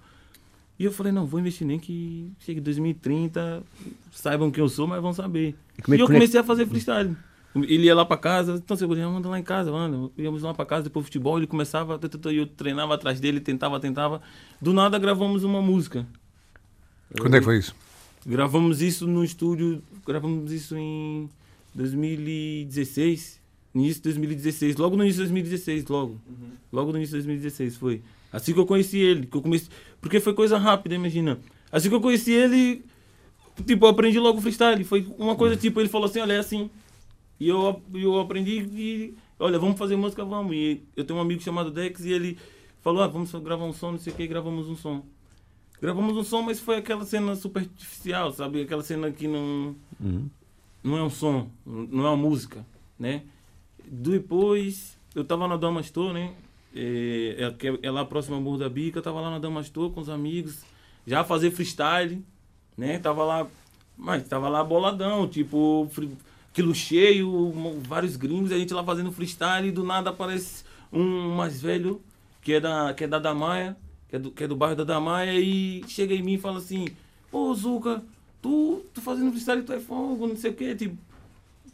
[0.78, 3.62] E eu falei, não, vou investir nem que chegue 2030,
[4.10, 5.48] saibam quem eu sou, mas vão saber.
[5.48, 7.16] E E, é que eu conecta- comecei a fazer freestyle.
[7.64, 10.12] Ele ia lá pra casa, então segurança, manda lá em casa, mano.
[10.16, 11.98] Íamos lá pra casa depois futebol, ele começava,
[12.32, 14.20] eu treinava atrás dele, tentava, tentava.
[14.60, 16.06] Do nada gravamos uma música.
[17.18, 17.74] Quando é que foi isso?
[18.26, 21.30] Gravamos isso no estúdio, gravamos isso em
[21.74, 23.40] 2016,
[23.72, 26.20] no início de 2016, logo no início de 2016, logo.
[26.72, 28.02] Logo no início de 2016 foi.
[28.32, 29.68] Assim que eu conheci ele, que eu comecei,
[30.00, 31.38] porque foi coisa rápida, imagina.
[31.70, 32.84] Assim que eu conheci ele,
[33.64, 36.68] tipo, eu aprendi logo freestyle, foi uma coisa tipo, ele falou assim, olha, é assim.
[37.38, 40.54] E eu, eu aprendi e, olha, vamos fazer música, vamos.
[40.54, 42.38] E eu tenho um amigo chamado Dex e ele
[42.82, 45.04] falou, ah, vamos gravar um som, não sei o que, gravamos um som.
[45.80, 48.62] Gravamos um som, mas foi aquela cena superficial, sabe?
[48.62, 50.28] Aquela cena que não, Uhum.
[50.82, 52.64] não é um som, não é uma música,
[52.98, 53.22] né?
[53.90, 56.32] Depois, eu tava na Damastor, né?
[56.74, 60.00] É, é, é- lá próximo ao Morro da Bica, eu tava lá na Damastor com
[60.00, 60.64] os amigos,
[61.06, 62.22] já fazer freestyle,
[62.76, 62.98] né?
[62.98, 63.46] Tava lá,
[63.96, 65.88] mas tava lá boladão, tipo,
[66.56, 67.52] aquilo cheio,
[67.86, 72.00] vários gringos, a gente lá fazendo freestyle e do nada aparece um mais velho,
[72.40, 73.76] que é da, que é da Damaia,
[74.08, 76.56] que é, do, que é do bairro da Damaia, e chega em mim e fala
[76.56, 76.88] assim,
[77.30, 78.02] pô, Zuka,
[78.40, 80.96] tu, tu fazendo freestyle, tu é fogo, não sei o que, tipo,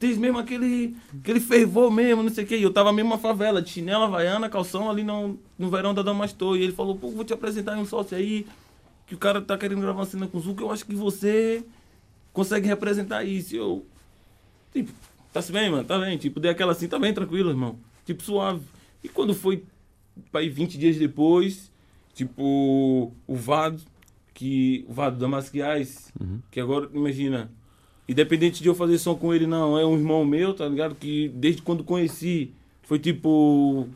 [0.01, 2.57] tens mesmo aquele, aquele fervor mesmo, não sei o que.
[2.57, 6.03] E eu tava mesmo na favela, de chinela, havaiana, calção ali no, no verão da
[6.03, 6.57] Damastor.
[6.57, 8.45] E ele falou, pô, vou te apresentar um sócio aí,
[9.07, 11.64] que o cara tá querendo gravar uma cena com o Zuka, eu acho que você
[12.33, 13.55] consegue representar isso.
[13.55, 13.87] E eu,
[14.73, 14.93] tipo,
[15.33, 16.17] tá se bem, mano, tá bem.
[16.19, 17.79] Tipo, dei aquela assim, tá bem, tranquilo, irmão.
[18.05, 18.63] Tipo, suave.
[19.03, 19.65] E quando foi,
[20.33, 21.71] aí 20 dias depois,
[22.15, 23.83] tipo, o Vado,
[24.35, 26.13] que, o Vado Damasquiais,
[26.51, 27.51] que agora, imagina,
[28.09, 30.95] independente de eu fazer som com ele, não, é um irmão meu, tá ligado?
[30.95, 33.89] Que desde quando conheci, foi tipo,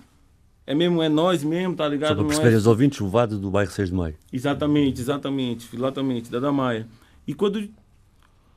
[0.66, 2.14] é mesmo, é nós mesmo, tá Só ligado?
[2.16, 4.14] para Não é perceberem os ouvintes, o Vado do bairro 6 de Maio.
[4.32, 6.88] Exatamente, exatamente, exatamente, da Damaia.
[7.26, 7.68] E quando,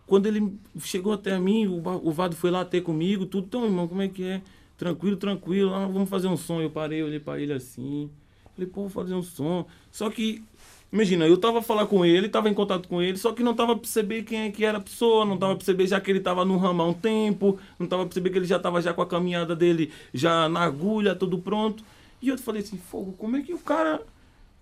[0.10, 4.02] quando ele chegou até mim, o, Vado foi lá até comigo, tudo, então, irmão, como
[4.02, 4.42] é que é?
[4.76, 6.60] Tranquilo, tranquilo, ah, vamos fazer um som.
[6.60, 8.10] Eu parei, olhei pra ele assim,
[8.56, 9.68] falei, pô, vou fazer um som.
[9.92, 10.44] Só que,
[10.92, 13.78] imagina, eu tava falar com ele, tava em contato com ele, só que não tava
[13.78, 16.58] perceber quem é que era a pessoa, não tava perceber já que ele tava no
[16.58, 19.56] ramo há um tempo, não tava perceber que ele já tava já com a caminhada
[19.56, 21.84] dele já na agulha, tudo pronto.
[22.20, 24.02] E eu falei assim, fogo, como é que o cara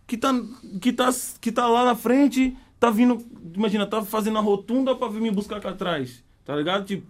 [0.06, 0.34] que tá,
[0.82, 3.24] que tá, que tá lá na frente tá vindo,
[3.56, 6.86] imagina, tá fazendo a rotunda pra vir me buscar cá atrás, tá ligado?
[6.86, 7.08] Tipo,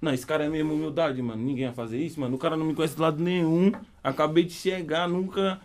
[0.00, 2.66] não, esse cara é mesmo humildade, mano, ninguém ia fazer isso, mano, o cara não
[2.66, 5.60] me conhece de lado nenhum, acabei de chegar, nunca,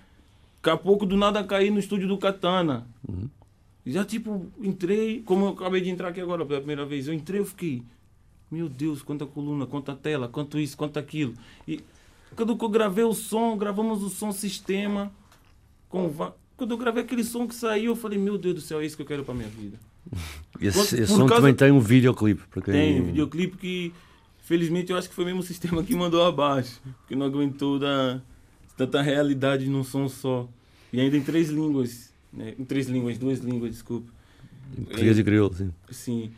[0.58, 2.88] daqui a pouco do nada caí no estúdio do Katana.
[3.08, 3.30] Uhum.
[3.86, 7.40] Já, tipo, entrei, como eu acabei de entrar aqui agora pela primeira vez, eu entrei,
[7.40, 7.84] eu fiquei,
[8.50, 11.34] meu Deus, quanta coluna, quanta tela, quanto isso, quanto aquilo.
[11.68, 11.84] E
[12.36, 15.12] quando eu gravei o som, gravamos o som sistema,
[15.90, 16.10] com
[16.62, 18.95] quando eu gravei aquele som que saiu, eu falei, meu Deus do céu, é isso
[18.95, 19.80] que eu quero para minha vida.
[20.62, 21.38] Esse, esse som causa...
[21.38, 22.43] também tem um videoclipe.
[22.54, 22.62] Quem...
[22.62, 23.93] Tem, um videoclipe que,
[24.43, 26.80] felizmente, eu acho que foi mesmo o sistema que mandou abaixo.
[27.08, 28.21] Que não aguentou da,
[28.78, 30.47] tanta realidade num som só.
[30.93, 32.13] E ainda em três línguas.
[32.32, 32.54] Né?
[32.60, 34.12] Em três línguas, duas línguas, desculpa.
[34.86, 35.71] Português e crioulo, sim.
[35.89, 36.32] Sim.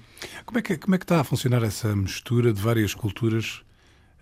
[0.45, 3.61] Como é, que, como é que está a funcionar essa mistura de várias culturas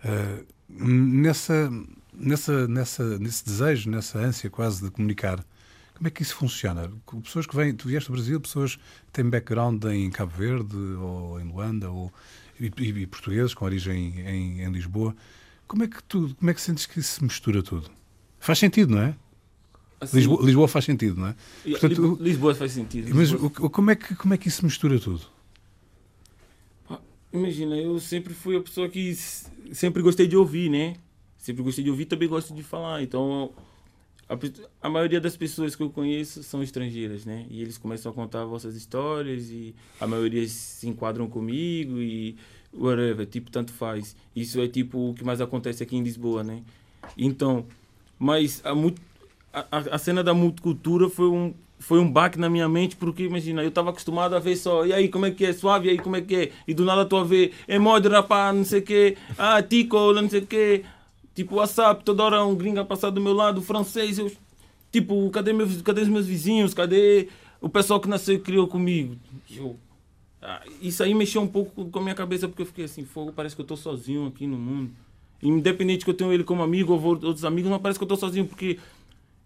[0.04, 1.70] uh, nessa,
[2.12, 5.44] nessa, nessa, nesse desejo, nessa ânsia quase de comunicar
[6.02, 6.90] como é que isso funciona?
[7.22, 11.40] Pessoas que vêm, tu vieste do Brasil, pessoas que têm background em Cabo Verde ou
[11.40, 12.12] em Luanda ou,
[12.58, 15.14] e, e, portugueses com origem em, em, Lisboa.
[15.68, 17.88] Como é que tu, como é que sentes que se mistura tudo?
[18.40, 19.14] Faz sentido, não é?
[20.00, 21.36] Assim, Lisboa, Lisboa, faz sentido, não é?
[21.70, 23.14] Portanto, Lisboa faz sentido.
[23.14, 23.70] Mas Lisboa...
[23.70, 25.22] como é que como é que isso mistura tudo?
[27.32, 29.16] Imagina, eu sempre fui a pessoa que
[29.72, 30.96] sempre gostei de ouvir, né?
[31.38, 33.00] Sempre gostei de ouvir, também gosto de falar.
[33.04, 33.52] Então,
[34.28, 37.46] a, a, maioria das pessoas que eu conheço são estrangeiras, né?
[37.50, 42.36] E eles começam a contar vossas histórias e a maioria se enquadram comigo e
[42.72, 44.16] whatever, tipo, tanto faz.
[44.34, 46.62] Isso é tipo o que mais acontece aqui em Lisboa, né?
[47.16, 47.66] Então,
[48.18, 52.96] mas a, a, a cena da multicultura foi um, foi um baque na minha mente,
[52.96, 55.88] porque imagina, eu estava acostumado a ver só, e aí como é que é, suave,
[55.88, 58.56] e aí como é que é, e do nada estou a ver, é mod rapaz,
[58.56, 60.84] não sei o quê, ah, tico, não sei o quê,
[61.34, 64.18] Tipo, WhatsApp, toda hora um gringo a passar do meu lado, francês.
[64.18, 64.30] Eu,
[64.90, 66.74] tipo, cadê, meus, cadê os meus vizinhos?
[66.74, 67.28] Cadê
[67.60, 69.16] o pessoal que nasceu e criou comigo?
[69.50, 69.78] Eu,
[70.42, 73.32] ah, isso aí mexeu um pouco com a minha cabeça, porque eu fiquei assim, fogo,
[73.32, 74.90] parece que eu estou sozinho aqui no mundo.
[75.42, 78.18] Independente que eu tenho ele como amigo ou outros amigos, mas parece que eu estou
[78.18, 78.78] sozinho, porque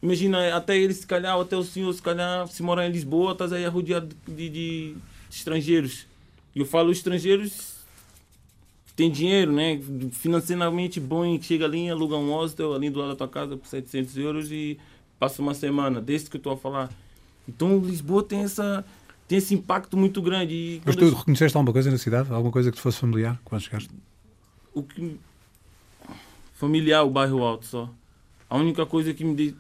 [0.03, 3.53] imagina, até ele se calhar, até o senhor se calhar, se morar em Lisboa, estás
[3.53, 4.97] aí rodeado de, de, de
[5.31, 6.07] estrangeiros.
[6.55, 7.76] E eu falo estrangeiros
[8.97, 9.79] tem dinheiro, né?
[10.11, 13.67] Financeiramente bom e chega ali, aluga um hostel ali do lado da tua casa por
[13.67, 14.79] 700 euros e
[15.19, 16.91] passa uma semana, desde que eu estou a falar.
[17.47, 18.85] Então Lisboa tem essa
[19.29, 20.81] tem esse impacto muito grande.
[20.85, 21.15] Mas tu eu...
[21.15, 22.33] reconheceste alguma coisa na cidade?
[22.33, 23.91] Alguma coisa que te fosse familiar quando chegaste?
[24.73, 25.19] O que
[26.55, 27.91] familiar, o bairro alto só.
[28.49, 29.55] A única coisa que me de...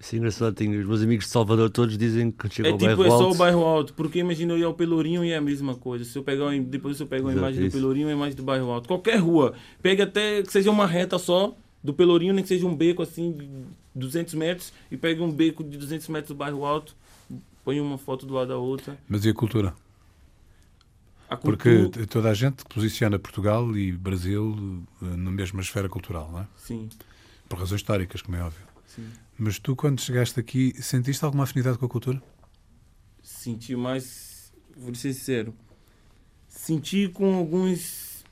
[0.00, 2.78] Isso é engraçado, tenho os meus amigos de Salvador todos dizem que chega é ao
[2.78, 3.24] tipo, bairro é alto.
[3.24, 6.04] só o bairro alto, porque imagina eu ir ao Pelourinho e é a mesma coisa.
[6.04, 7.76] Se eu pegar, depois se eu pegar uma imagem isso.
[7.76, 8.86] do Pelourinho, é a imagem do bairro alto.
[8.86, 12.76] Qualquer rua, pega até que seja uma reta só do Pelourinho, nem que seja um
[12.76, 13.48] beco assim de
[13.94, 16.94] 200 metros, e pega um beco de 200 metros do bairro alto,
[17.64, 18.96] põe uma foto do lado da outra.
[19.08, 19.74] Mas e a cultura?
[21.28, 21.88] A cultura...
[21.88, 26.46] Porque toda a gente posiciona Portugal e Brasil eh, na mesma esfera cultural, não é?
[26.56, 26.88] Sim.
[27.48, 28.68] Por razões históricas, como é óbvio.
[28.88, 29.06] Sim.
[29.38, 32.20] Mas tu, quando chegaste aqui, sentiste alguma afinidade com a cultura?
[33.22, 35.54] Senti mais, vou ser sincero,
[36.48, 38.24] senti com alguns,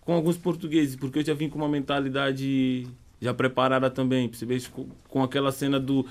[0.00, 2.86] com alguns portugueses, porque eu já vim com uma mentalidade
[3.20, 4.68] já preparada também, percebeste?
[4.70, 6.04] Com, com aquela cena do,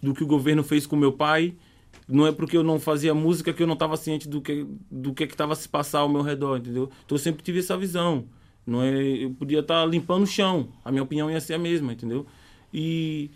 [0.00, 1.54] do que o governo fez com meu pai,
[2.08, 5.12] não é porque eu não fazia música que eu não estava ciente do que do
[5.12, 6.90] que estava se passar ao meu redor, entendeu?
[7.04, 8.24] Então eu sempre tive essa visão.
[8.64, 11.58] Não é, eu podia estar tá limpando o chão, a minha opinião ia ser a
[11.58, 12.26] mesma, entendeu?
[12.78, 13.30] E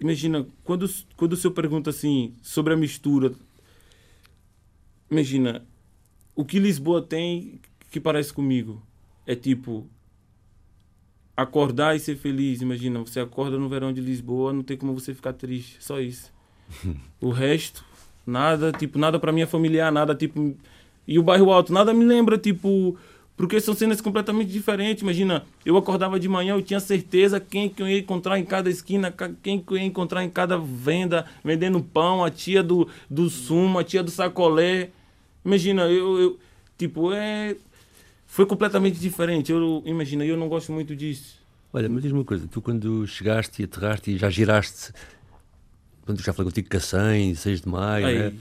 [0.00, 3.32] imagina, quando, quando o senhor pergunta assim sobre a mistura,
[5.08, 5.64] imagina,
[6.34, 8.82] o que Lisboa tem que parece comigo
[9.24, 9.86] é tipo
[11.36, 12.60] acordar e ser feliz.
[12.60, 16.32] Imagina, você acorda no verão de Lisboa, não tem como você ficar triste, só isso.
[17.22, 17.84] o resto,
[18.26, 20.56] nada, tipo, nada para é familiar, nada tipo.
[21.06, 22.98] E o bairro alto, nada me lembra, tipo,
[23.36, 25.02] porque são cenas completamente diferentes.
[25.02, 28.70] Imagina, eu acordava de manhã, eu tinha certeza quem que eu ia encontrar em cada
[28.70, 29.12] esquina,
[29.42, 33.78] quem que eu ia encontrar em cada venda, vendendo pão, a tia do, do sumo,
[33.78, 34.90] a tia do sacolé.
[35.44, 36.38] Imagina, eu, eu
[36.78, 37.56] tipo, é
[38.26, 39.52] foi completamente diferente.
[39.52, 41.38] Eu imagina, eu não gosto muito disso.
[41.72, 44.92] Olha, mas diz uma coisa, tu quando chegaste e aterraste e já giraste,
[46.04, 48.32] quando já falei contigo Cacém, 6 de maio, né?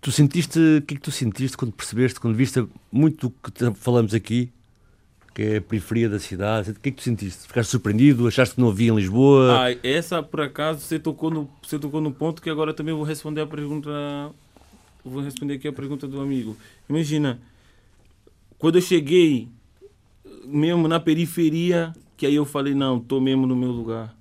[0.00, 3.74] Tu sentiste, o que é que tu sentiste quando percebeste, quando viste muito do que
[3.74, 4.50] falamos aqui,
[5.34, 7.46] que é a periferia da cidade, o que é que tu sentiste?
[7.46, 8.26] Ficaste surpreendido?
[8.26, 9.66] Achaste que não havia em Lisboa?
[9.66, 13.04] Ah, essa por acaso você tocou no, você tocou no ponto que agora também vou
[13.04, 13.90] responder a pergunta,
[15.04, 16.56] vou responder aqui a pergunta do amigo.
[16.88, 17.40] Imagina,
[18.58, 19.48] quando eu cheguei
[20.44, 24.17] mesmo na periferia, que aí eu falei, não, tô mesmo no meu lugar.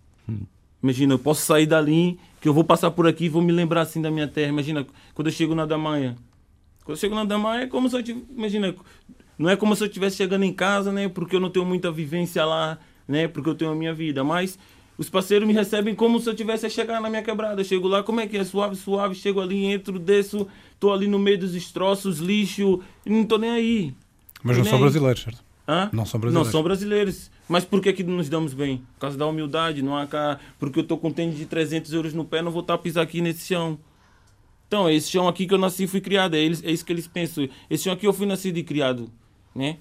[0.81, 3.81] Imagina, eu posso sair dali, que eu vou passar por aqui e vou me lembrar
[3.81, 4.49] assim da minha terra.
[4.49, 6.15] Imagina, quando eu chego na Damanha.
[6.83, 8.75] Quando eu chego na Damanha é como se eu tivesse, imagina,
[9.37, 11.91] não é como se eu estivesse chegando em casa, né, porque eu não tenho muita
[11.91, 14.57] vivência lá, né, porque eu tenho a minha vida, mas
[14.97, 17.61] os parceiros me recebem como se eu tivesse a chegar na minha quebrada.
[17.61, 18.43] Eu chego lá, como é que é?
[18.43, 20.47] Suave, suave, chego ali, entro, desço,
[20.79, 23.93] tô ali no meio dos destroços, lixo, e não tô nem aí.
[24.41, 25.43] Mas não são brasileiros, certo?
[25.67, 25.89] Hã?
[25.91, 26.47] Não são brasileiros.
[26.47, 27.31] Não são brasileiros.
[27.47, 28.77] Mas por que, que nos damos bem?
[28.95, 30.39] Por causa da humildade, não há cá.
[30.59, 33.03] Porque eu estou com tênis de 300 euros no pé, não vou estar a pisar
[33.03, 33.79] aqui nesse chão.
[34.67, 36.35] Então, é esse chão aqui que eu nasci e fui criado.
[36.35, 37.47] É, eles, é isso que eles pensam.
[37.69, 39.09] Esse chão aqui eu fui nascido e criado.
[39.55, 39.77] Né?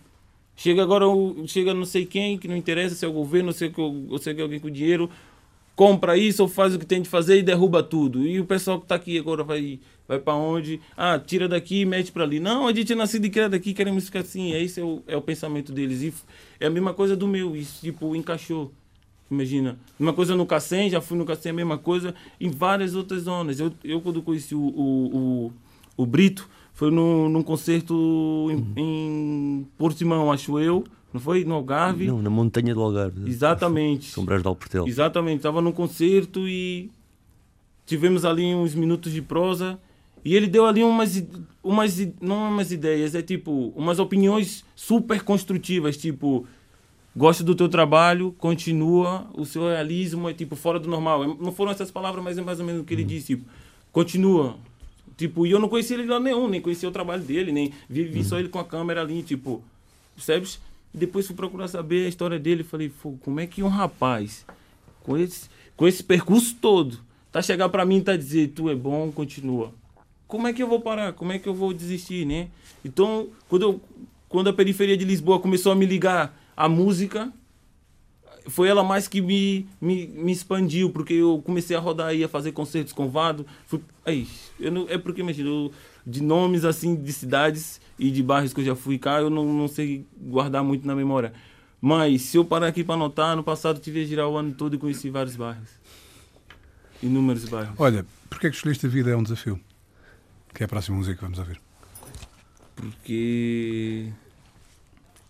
[0.55, 1.05] Chega agora,
[1.47, 4.31] chega não sei quem, que não interessa se é o governo, se é, ou se
[4.31, 5.11] é alguém com dinheiro,
[5.75, 8.27] compra isso ou faz o que tem de fazer e derruba tudo.
[8.27, 10.81] E o pessoal que está aqui agora vai, vai para onde?
[10.97, 12.41] Ah, tira daqui e mete para ali.
[12.41, 14.53] Não, a gente é nascido e criado aqui, queremos ficar assim.
[14.55, 16.01] Esse é o, é o pensamento deles.
[16.03, 16.15] E
[16.61, 18.73] é a mesma coisa do meu, isso tipo, encaixou.
[19.31, 23.23] Imagina, uma coisa no Cacém, já fui no Cacém, a mesma coisa em várias outras
[23.23, 23.59] zonas.
[23.59, 25.53] Eu, eu quando conheci o, o, o,
[25.97, 27.95] o Brito, foi num, num concerto
[28.51, 28.73] em, uhum.
[28.77, 30.85] em Portimão, acho eu.
[31.13, 31.45] Não foi?
[31.45, 32.07] No Algarve?
[32.07, 33.29] Não, na montanha do Algarve.
[33.29, 34.11] Exatamente.
[34.11, 34.87] São Brás de Alportel.
[34.87, 35.39] Exatamente.
[35.39, 36.91] Estava num concerto e
[37.87, 39.81] tivemos ali uns minutos de prosa.
[40.27, 41.25] E ele deu ali umas,
[41.63, 46.45] umas, não umas ideias, é tipo, umas opiniões super construtivas, tipo,
[47.15, 51.23] gosto do teu trabalho, continua, o seu realismo é tipo fora do normal.
[51.23, 53.09] É, não foram essas palavras, mas é mais ou menos o que ele uhum.
[53.09, 53.49] disse, tipo,
[53.93, 54.57] continua.
[55.17, 58.03] Tipo, e eu não conhecia ele lá nenhum, nem conhecia o trabalho dele, nem vi,
[58.03, 58.25] vi uhum.
[58.25, 59.63] só ele com a câmera ali, tipo,
[60.17, 60.59] percebes?
[60.93, 62.65] Depois fui procurar saber a história dele.
[62.65, 64.45] Falei, como é que um rapaz
[65.05, 66.99] com esse, com esse percurso todo
[67.31, 69.73] tá chegar para mim e tá dizer, tu é bom, continua.
[70.27, 71.13] Como é que eu vou parar?
[71.13, 72.49] Como é que eu vou desistir, né?
[72.85, 73.81] Então, quando, eu,
[74.29, 77.33] quando a periferia de Lisboa começou a me ligar a música,
[78.49, 82.29] foi ela mais que me, me, me expandiu, porque eu comecei a rodar aí, a
[82.29, 83.47] fazer concertos com Vado.
[83.67, 84.27] Fui, aí,
[84.59, 85.73] eu não, é porque, imagina, eu,
[86.07, 89.53] de nomes assim de cidades e de bairros que eu já fui cá, eu não,
[89.53, 91.33] não sei guardar muito na memória.
[91.81, 94.75] Mas se eu parar aqui para anotar, no passado tive a girar o ano todo
[94.75, 95.69] e conheci vários bairros.
[97.03, 97.75] Inúmeros bairros.
[97.79, 99.61] Olha, porquê é que escolheste A Vida é um Desafio?
[100.57, 101.61] Que é a próxima música que vamos ouvir.
[102.75, 104.11] Porque...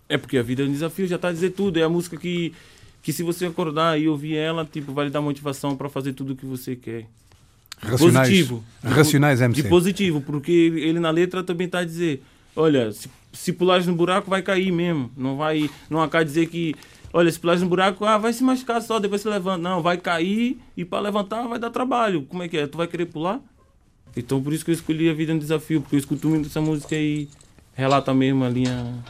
[0.09, 1.81] É porque a vida é um desafio, já está a dizer tudo.
[1.81, 2.55] É a música que,
[3.03, 6.35] que se você acordar e ouvir ela, tipo, vai lhe dar motivação para fazer tudo
[6.35, 7.09] o que você quer.
[7.79, 8.65] Racionais, positivo.
[8.85, 9.63] Racionais MC.
[9.63, 12.23] De positivo, porque ele na letra também está a dizer,
[12.55, 15.11] olha, se, se pulares no buraco vai cair mesmo.
[15.17, 16.73] Não vai, não acaba dizer que,
[17.13, 19.59] olha, se pulares no buraco, ah, vai se machucar só, depois se levanta.
[19.59, 22.23] Não, vai cair e para levantar vai dar trabalho.
[22.23, 22.69] Como é que é?
[22.69, 23.41] Tu vai querer pular?
[24.17, 26.61] Então por isso que eu escolhi a vida no desafio, porque eu escuto muito essa
[26.61, 27.29] música e
[27.75, 29.05] relata mesmo a linha,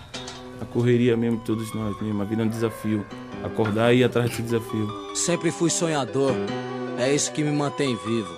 [0.61, 3.07] a correria mesmo de todos nós mesmo, a vida é um desafio.
[3.45, 4.89] Acordar e ir atrás desse desafio.
[5.15, 6.33] Sempre fui sonhador,
[6.99, 8.35] é isso que me mantém vivo.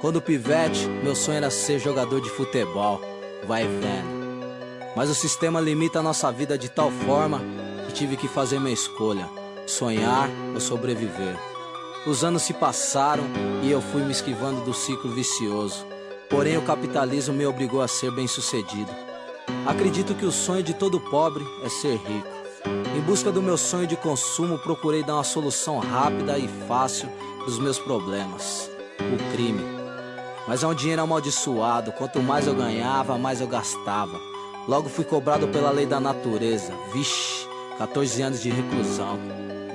[0.00, 3.00] Quando pivete, meu sonho era ser jogador de futebol.
[3.48, 4.16] Vai vendo.
[4.94, 7.40] Mas o sistema limita a nossa vida de tal forma
[7.86, 9.28] que tive que fazer minha escolha:
[9.66, 11.36] sonhar ou sobreviver.
[12.06, 13.24] Os anos se passaram
[13.64, 15.95] e eu fui me esquivando do ciclo vicioso.
[16.28, 18.90] Porém, o capitalismo me obrigou a ser bem-sucedido.
[19.66, 22.36] Acredito que o sonho de todo pobre é ser rico.
[22.96, 27.08] Em busca do meu sonho de consumo, procurei dar uma solução rápida e fácil
[27.44, 29.64] dos meus problemas: o crime.
[30.48, 31.92] Mas é um dinheiro amaldiçoado.
[31.92, 34.18] Quanto mais eu ganhava, mais eu gastava.
[34.68, 36.72] Logo fui cobrado pela lei da natureza.
[36.92, 37.48] Vixe,
[37.78, 39.18] 14 anos de reclusão.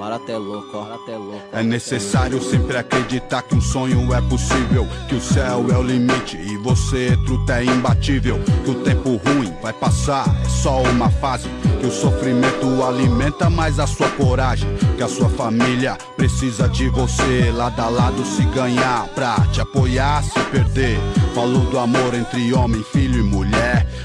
[0.01, 1.43] Barato é louco, barato é louco.
[1.53, 4.87] É necessário sempre acreditar que um sonho é possível.
[5.07, 8.39] Que o céu é o limite e você, truta, é imbatível.
[8.65, 11.47] Que o tempo ruim vai passar, é só uma fase.
[11.79, 14.67] Que o sofrimento alimenta mais a sua coragem.
[14.97, 17.51] Que a sua família precisa de você.
[17.51, 20.97] Lado a lado se ganhar, pra te apoiar, se perder.
[21.35, 23.40] Falou do amor entre homem, filho e mulher.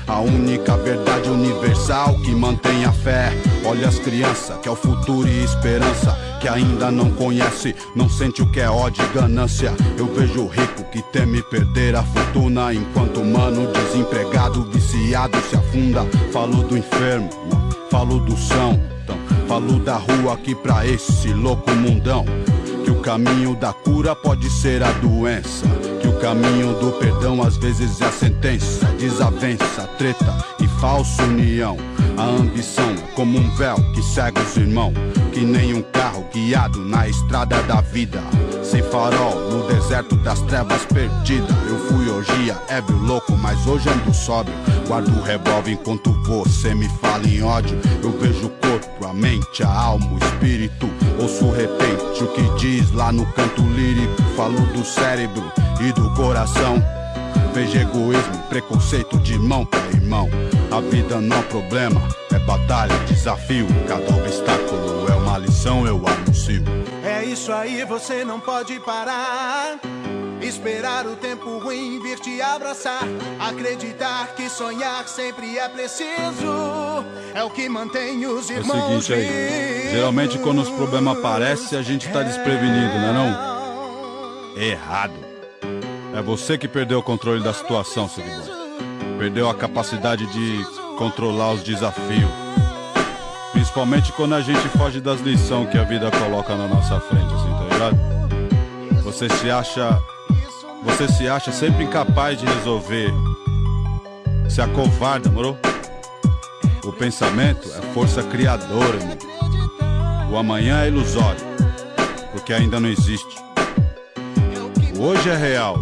[0.06, 3.32] A única verdade universal que mantém a fé.
[3.64, 6.16] Olha as crianças, que é o futuro e esperança.
[6.40, 9.74] Que ainda não conhece, não sente o que é ódio e ganância.
[9.98, 12.72] Eu vejo o rico que teme perder a fortuna.
[12.72, 16.04] Enquanto o mano desempregado, viciado se afunda.
[16.32, 17.28] Falou do enfermo,
[17.90, 18.80] falou do são.
[19.02, 22.24] Então, falo da rua aqui pra esse louco mundão.
[22.84, 25.66] Que o caminho da cura pode ser a doença
[26.26, 31.76] caminho do perdão às vezes é a sentença, desavença, treta e falsa união.
[32.16, 34.92] A ambição é como um véu que cega os irmãos,
[35.32, 38.20] que nem um carro guiado na estrada da vida.
[38.64, 41.54] Sem farol, no deserto das trevas perdida.
[41.68, 44.56] Eu fui orgia, ébrio louco, mas hoje ando sóbrio.
[44.88, 47.78] Guardo o revólver enquanto você me fala em ódio.
[48.02, 50.88] Eu vejo o corpo, a mente, a alma, o espírito.
[51.20, 54.22] Ouço repente o que diz lá no canto lírico.
[54.36, 55.44] Falo do cérebro
[55.80, 56.82] e do coração.
[57.52, 60.28] Vejo egoísmo, preconceito de mão pra irmão.
[60.70, 63.66] A vida não é problema, é batalha, desafio.
[63.88, 66.62] Cada obstáculo é uma lição, eu anuncio.
[67.02, 69.78] É isso aí, você não pode parar.
[70.40, 73.02] Esperar o tempo ruim vir te abraçar.
[73.40, 76.85] Acreditar que sonhar sempre é preciso.
[77.36, 81.78] É o que mantém os É o irmãos seguinte aí, geralmente quando os problemas aparecem,
[81.78, 84.62] a gente tá desprevenido, não é não?
[84.62, 85.12] Errado.
[86.14, 88.56] É você que perdeu o controle da situação, seguidor.
[89.18, 90.64] Perdeu a capacidade de
[90.96, 92.30] controlar os desafios.
[93.52, 97.50] Principalmente quando a gente foge das lições que a vida coloca na nossa frente, assim,
[97.50, 99.02] tá ligado?
[99.02, 100.02] Você se acha.
[100.84, 103.12] Você se acha sempre incapaz de resolver.
[104.48, 105.58] Se acovarda, moro?
[106.86, 109.18] O pensamento é força criadora, irmão.
[110.30, 111.40] O amanhã é ilusório,
[112.30, 113.36] porque ainda não existe.
[114.96, 115.76] O hoje é real,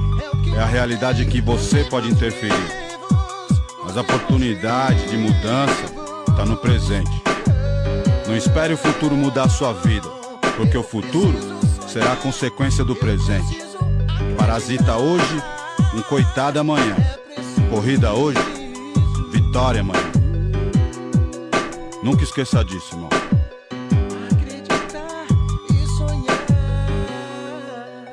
[0.56, 2.54] é a realidade que você pode interferir.
[3.84, 5.84] Mas a oportunidade de mudança
[6.26, 7.22] está no presente.
[8.26, 10.08] Não espere o futuro mudar a sua vida,
[10.56, 11.38] porque o futuro
[11.86, 13.58] será a consequência do presente.
[14.38, 15.42] Parasita hoje,
[15.92, 16.96] um coitado amanhã.
[17.68, 18.40] Corrida hoje,
[19.30, 20.13] vitória amanhã.
[22.04, 23.08] Nunca esqueça disso, irmão.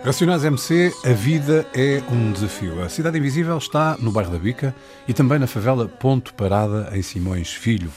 [0.01, 2.81] Racionais MC, a vida é um desafio.
[2.81, 4.73] A Cidade Invisível está no bairro da Bica
[5.09, 7.91] e também na favela Ponto Parada, em Simões Filho,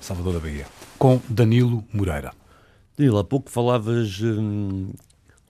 [0.00, 0.66] Salvador da Bahia,
[0.98, 2.32] com Danilo Moreira.
[2.96, 4.18] Danilo, há pouco falavas.
[4.22, 4.94] Hum,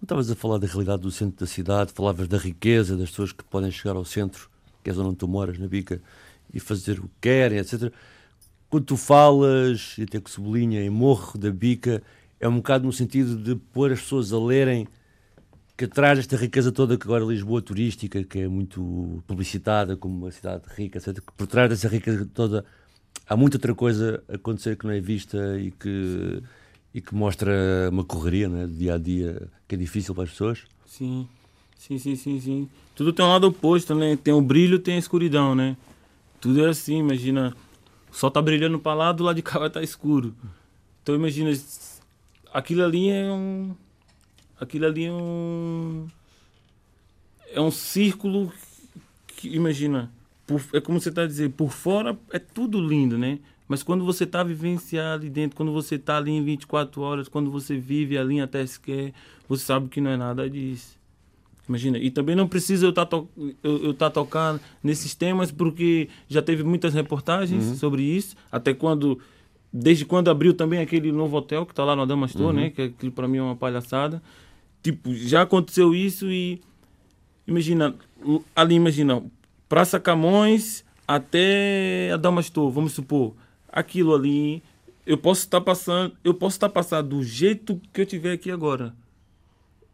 [0.03, 3.45] estavas a falar da realidade do centro da cidade, falavas da riqueza das pessoas que
[3.45, 4.51] podem chegar ao centro,
[4.82, 6.03] que é a zona onde tu moras, na Bica,
[6.53, 7.92] e fazer o que querem, etc.
[8.74, 12.02] Quando tu falas, e até que sublinha em Morro da Bica,
[12.40, 14.88] é um bocado no sentido de pôr as pessoas a lerem
[15.76, 20.32] que atrás desta riqueza toda que agora Lisboa turística, que é muito publicitada como uma
[20.32, 22.64] cidade rica, etc., que por trás dessa riqueza toda
[23.28, 26.42] há muita outra coisa a acontecer que não é vista e que,
[26.92, 27.52] e que mostra
[27.92, 30.64] uma correria né, de dia a dia que é difícil para as pessoas.
[30.84, 31.28] Sim,
[31.78, 32.68] sim, sim, sim, sim.
[32.96, 34.16] Tudo tem um lado oposto, né?
[34.16, 35.76] Tem o brilho, tem a escuridão, né?
[36.40, 37.54] Tudo é assim, imagina.
[38.14, 40.36] O sol tá brilhando para lá, do lado de cá vai estar escuro.
[41.02, 41.50] Então imagina,
[42.52, 43.74] aquilo ali é um.
[44.60, 46.06] Aquilo ali é um.
[47.52, 48.52] É um círculo
[49.26, 50.12] que, imagina,
[50.46, 53.40] por- é como você está dizer, por fora é tudo lindo, né?
[53.66, 57.50] Mas quando você está vivenciado ali dentro, quando você está ali em 24 horas, quando
[57.50, 59.12] você vive ali até sequer,
[59.48, 60.96] você sabe que não é nada disso.
[61.68, 63.26] Imagina, e também não precisa eu estar to
[63.62, 69.18] eu, eu tá tocando nesses temas porque já teve muitas reportagens sobre isso, até quando
[69.72, 73.10] desde quando abriu também aquele novo hotel que está lá no Adamastor, né, que aquilo
[73.10, 74.22] para mim é uma palhaçada.
[74.82, 76.60] Tipo, já aconteceu isso e
[77.46, 77.94] imagina,
[78.54, 79.22] ali imagina,
[79.68, 83.34] Praça Camões até Adamastor, vamos supor,
[83.72, 84.62] aquilo ali,
[85.04, 88.94] eu posso estar passando, eu posso estar passando do jeito que eu tiver aqui agora.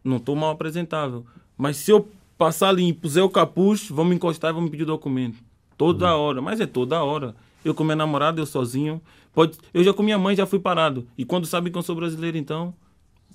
[0.03, 1.25] Não estou mal apresentável.
[1.61, 2.09] Mas se eu
[2.39, 5.37] passar ali e puser o capuz, vão me encostar e vão me pedir documento.
[5.77, 6.41] Toda hora.
[6.41, 7.35] Mas é toda hora.
[7.63, 8.99] Eu com minha namorada, eu sozinho.
[9.31, 9.59] Pode...
[9.71, 11.07] Eu já com minha mãe já fui parado.
[11.15, 12.73] E quando sabem que eu sou brasileiro, então.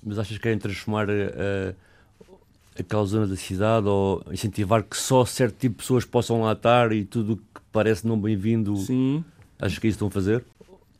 [0.05, 1.73] Mas achas que querem transformar eh,
[2.77, 6.91] aquela zona da cidade ou incentivar que só certo tipo de pessoas possam lá estar
[6.91, 8.75] e tudo o que parece não bem-vindo?
[8.75, 9.23] Sim.
[9.57, 10.43] Achas que isso estão a fazer?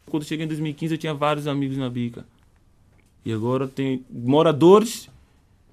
[0.06, 2.26] Quando cheguei em 2015, eu tinha vários amigos na bica.
[3.26, 5.10] E agora tem moradores,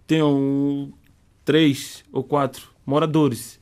[0.04, 0.92] tenho
[1.44, 3.58] três ou quatro moradores,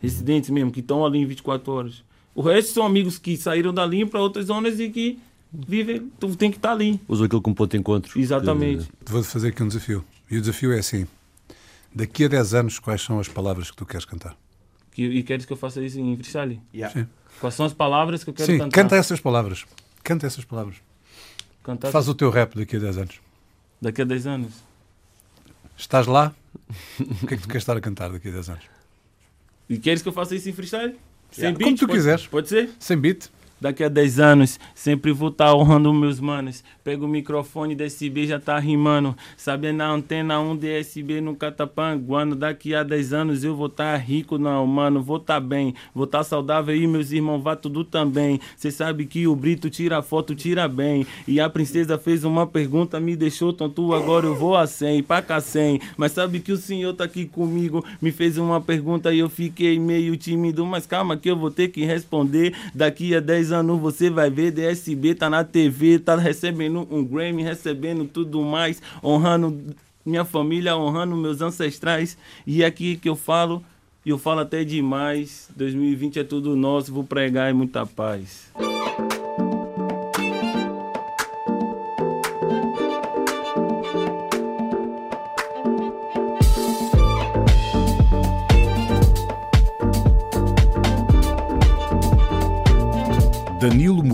[0.00, 2.04] residentes mesmo, que estão ali em 24 horas.
[2.34, 5.18] O resto são amigos que saíram dali para outras zonas e que
[5.52, 7.00] vivem, tu tem que estar ali.
[7.08, 8.18] Usam aquilo como ponto de encontro.
[8.20, 8.88] Exatamente.
[9.06, 10.04] Vou fazer aqui um desafio.
[10.30, 11.06] E o desafio é assim:
[11.94, 14.36] daqui a 10 anos, quais são as palavras que tu queres cantar?
[14.90, 16.60] Que- E queres que eu faça isso em freestyle?
[16.92, 17.06] Sim,
[17.40, 18.70] Quais são as palavras que eu quero Sim cantar?
[18.82, 19.64] canta essas palavras.
[20.02, 20.76] Canta essas palavras.
[21.62, 23.20] Cantar Faz o teu rap daqui a 10 anos.
[23.80, 24.52] daqui a 10 anos.
[25.76, 26.32] Estás lá?
[27.22, 28.64] O que é que tu queres estar a cantar daqui a 10 anos?
[29.68, 30.96] E queres que eu faça isso em freestyle?
[31.30, 31.58] Sem Yeah.
[31.58, 31.64] beat?
[31.68, 32.26] Como tu Pode- quiseres.
[32.26, 32.70] Pode ser?
[32.78, 33.28] Sem beat?
[33.64, 36.62] Daqui a 10 anos sempre vou estar tá honrando meus manos.
[36.84, 39.16] Pega o microfone DSB, já tá rimando.
[39.38, 42.36] Sabe na antena 1 DSB no Catapanguano.
[42.36, 45.02] Daqui a 10 anos eu vou estar tá rico, não, mano.
[45.02, 48.38] Vou tá bem, vou tá saudável e meus irmãos vá tudo também.
[48.54, 51.06] Cê sabe que o Brito tira foto, tira bem.
[51.26, 55.40] E a princesa fez uma pergunta, me deixou tonto, agora eu vou a 100, pra
[55.40, 55.80] 100.
[55.96, 59.78] Mas sabe que o senhor tá aqui comigo, me fez uma pergunta e eu fiquei
[59.78, 60.66] meio tímido.
[60.66, 62.54] Mas calma que eu vou ter que responder.
[62.74, 67.42] Daqui a 10 anos você vai ver, DSB tá na TV, tá recebendo um Grammy,
[67.42, 69.74] recebendo tudo mais, honrando
[70.04, 72.16] minha família, honrando meus ancestrais.
[72.46, 73.62] E é aqui que eu falo,
[74.04, 75.48] e eu falo até demais.
[75.56, 78.52] 2020 é tudo nosso, vou pregar e muita paz.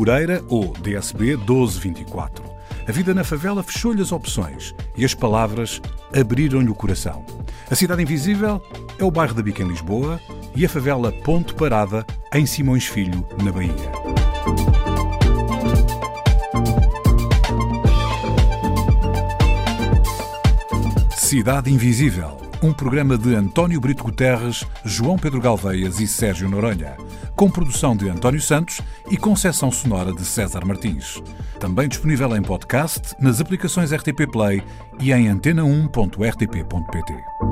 [0.01, 2.42] Moreira, ou DSB 1224.
[2.88, 5.78] A vida na favela fechou-lhe as opções e as palavras
[6.18, 7.22] abriram-lhe o coração.
[7.70, 8.62] A Cidade Invisível
[8.98, 10.18] é o bairro da Bica em Lisboa
[10.57, 13.74] e a favela Ponte Parada em Simões Filho, na Bahia.
[21.14, 26.96] Cidade Invisível, um programa de António Brito Guterres, João Pedro Galveias e Sérgio Noronha
[27.41, 31.22] com produção de António Santos e concessão sonora de César Martins.
[31.59, 34.62] Também disponível em podcast, nas aplicações RTP Play
[35.01, 37.49] e em antena1.rtp.pt.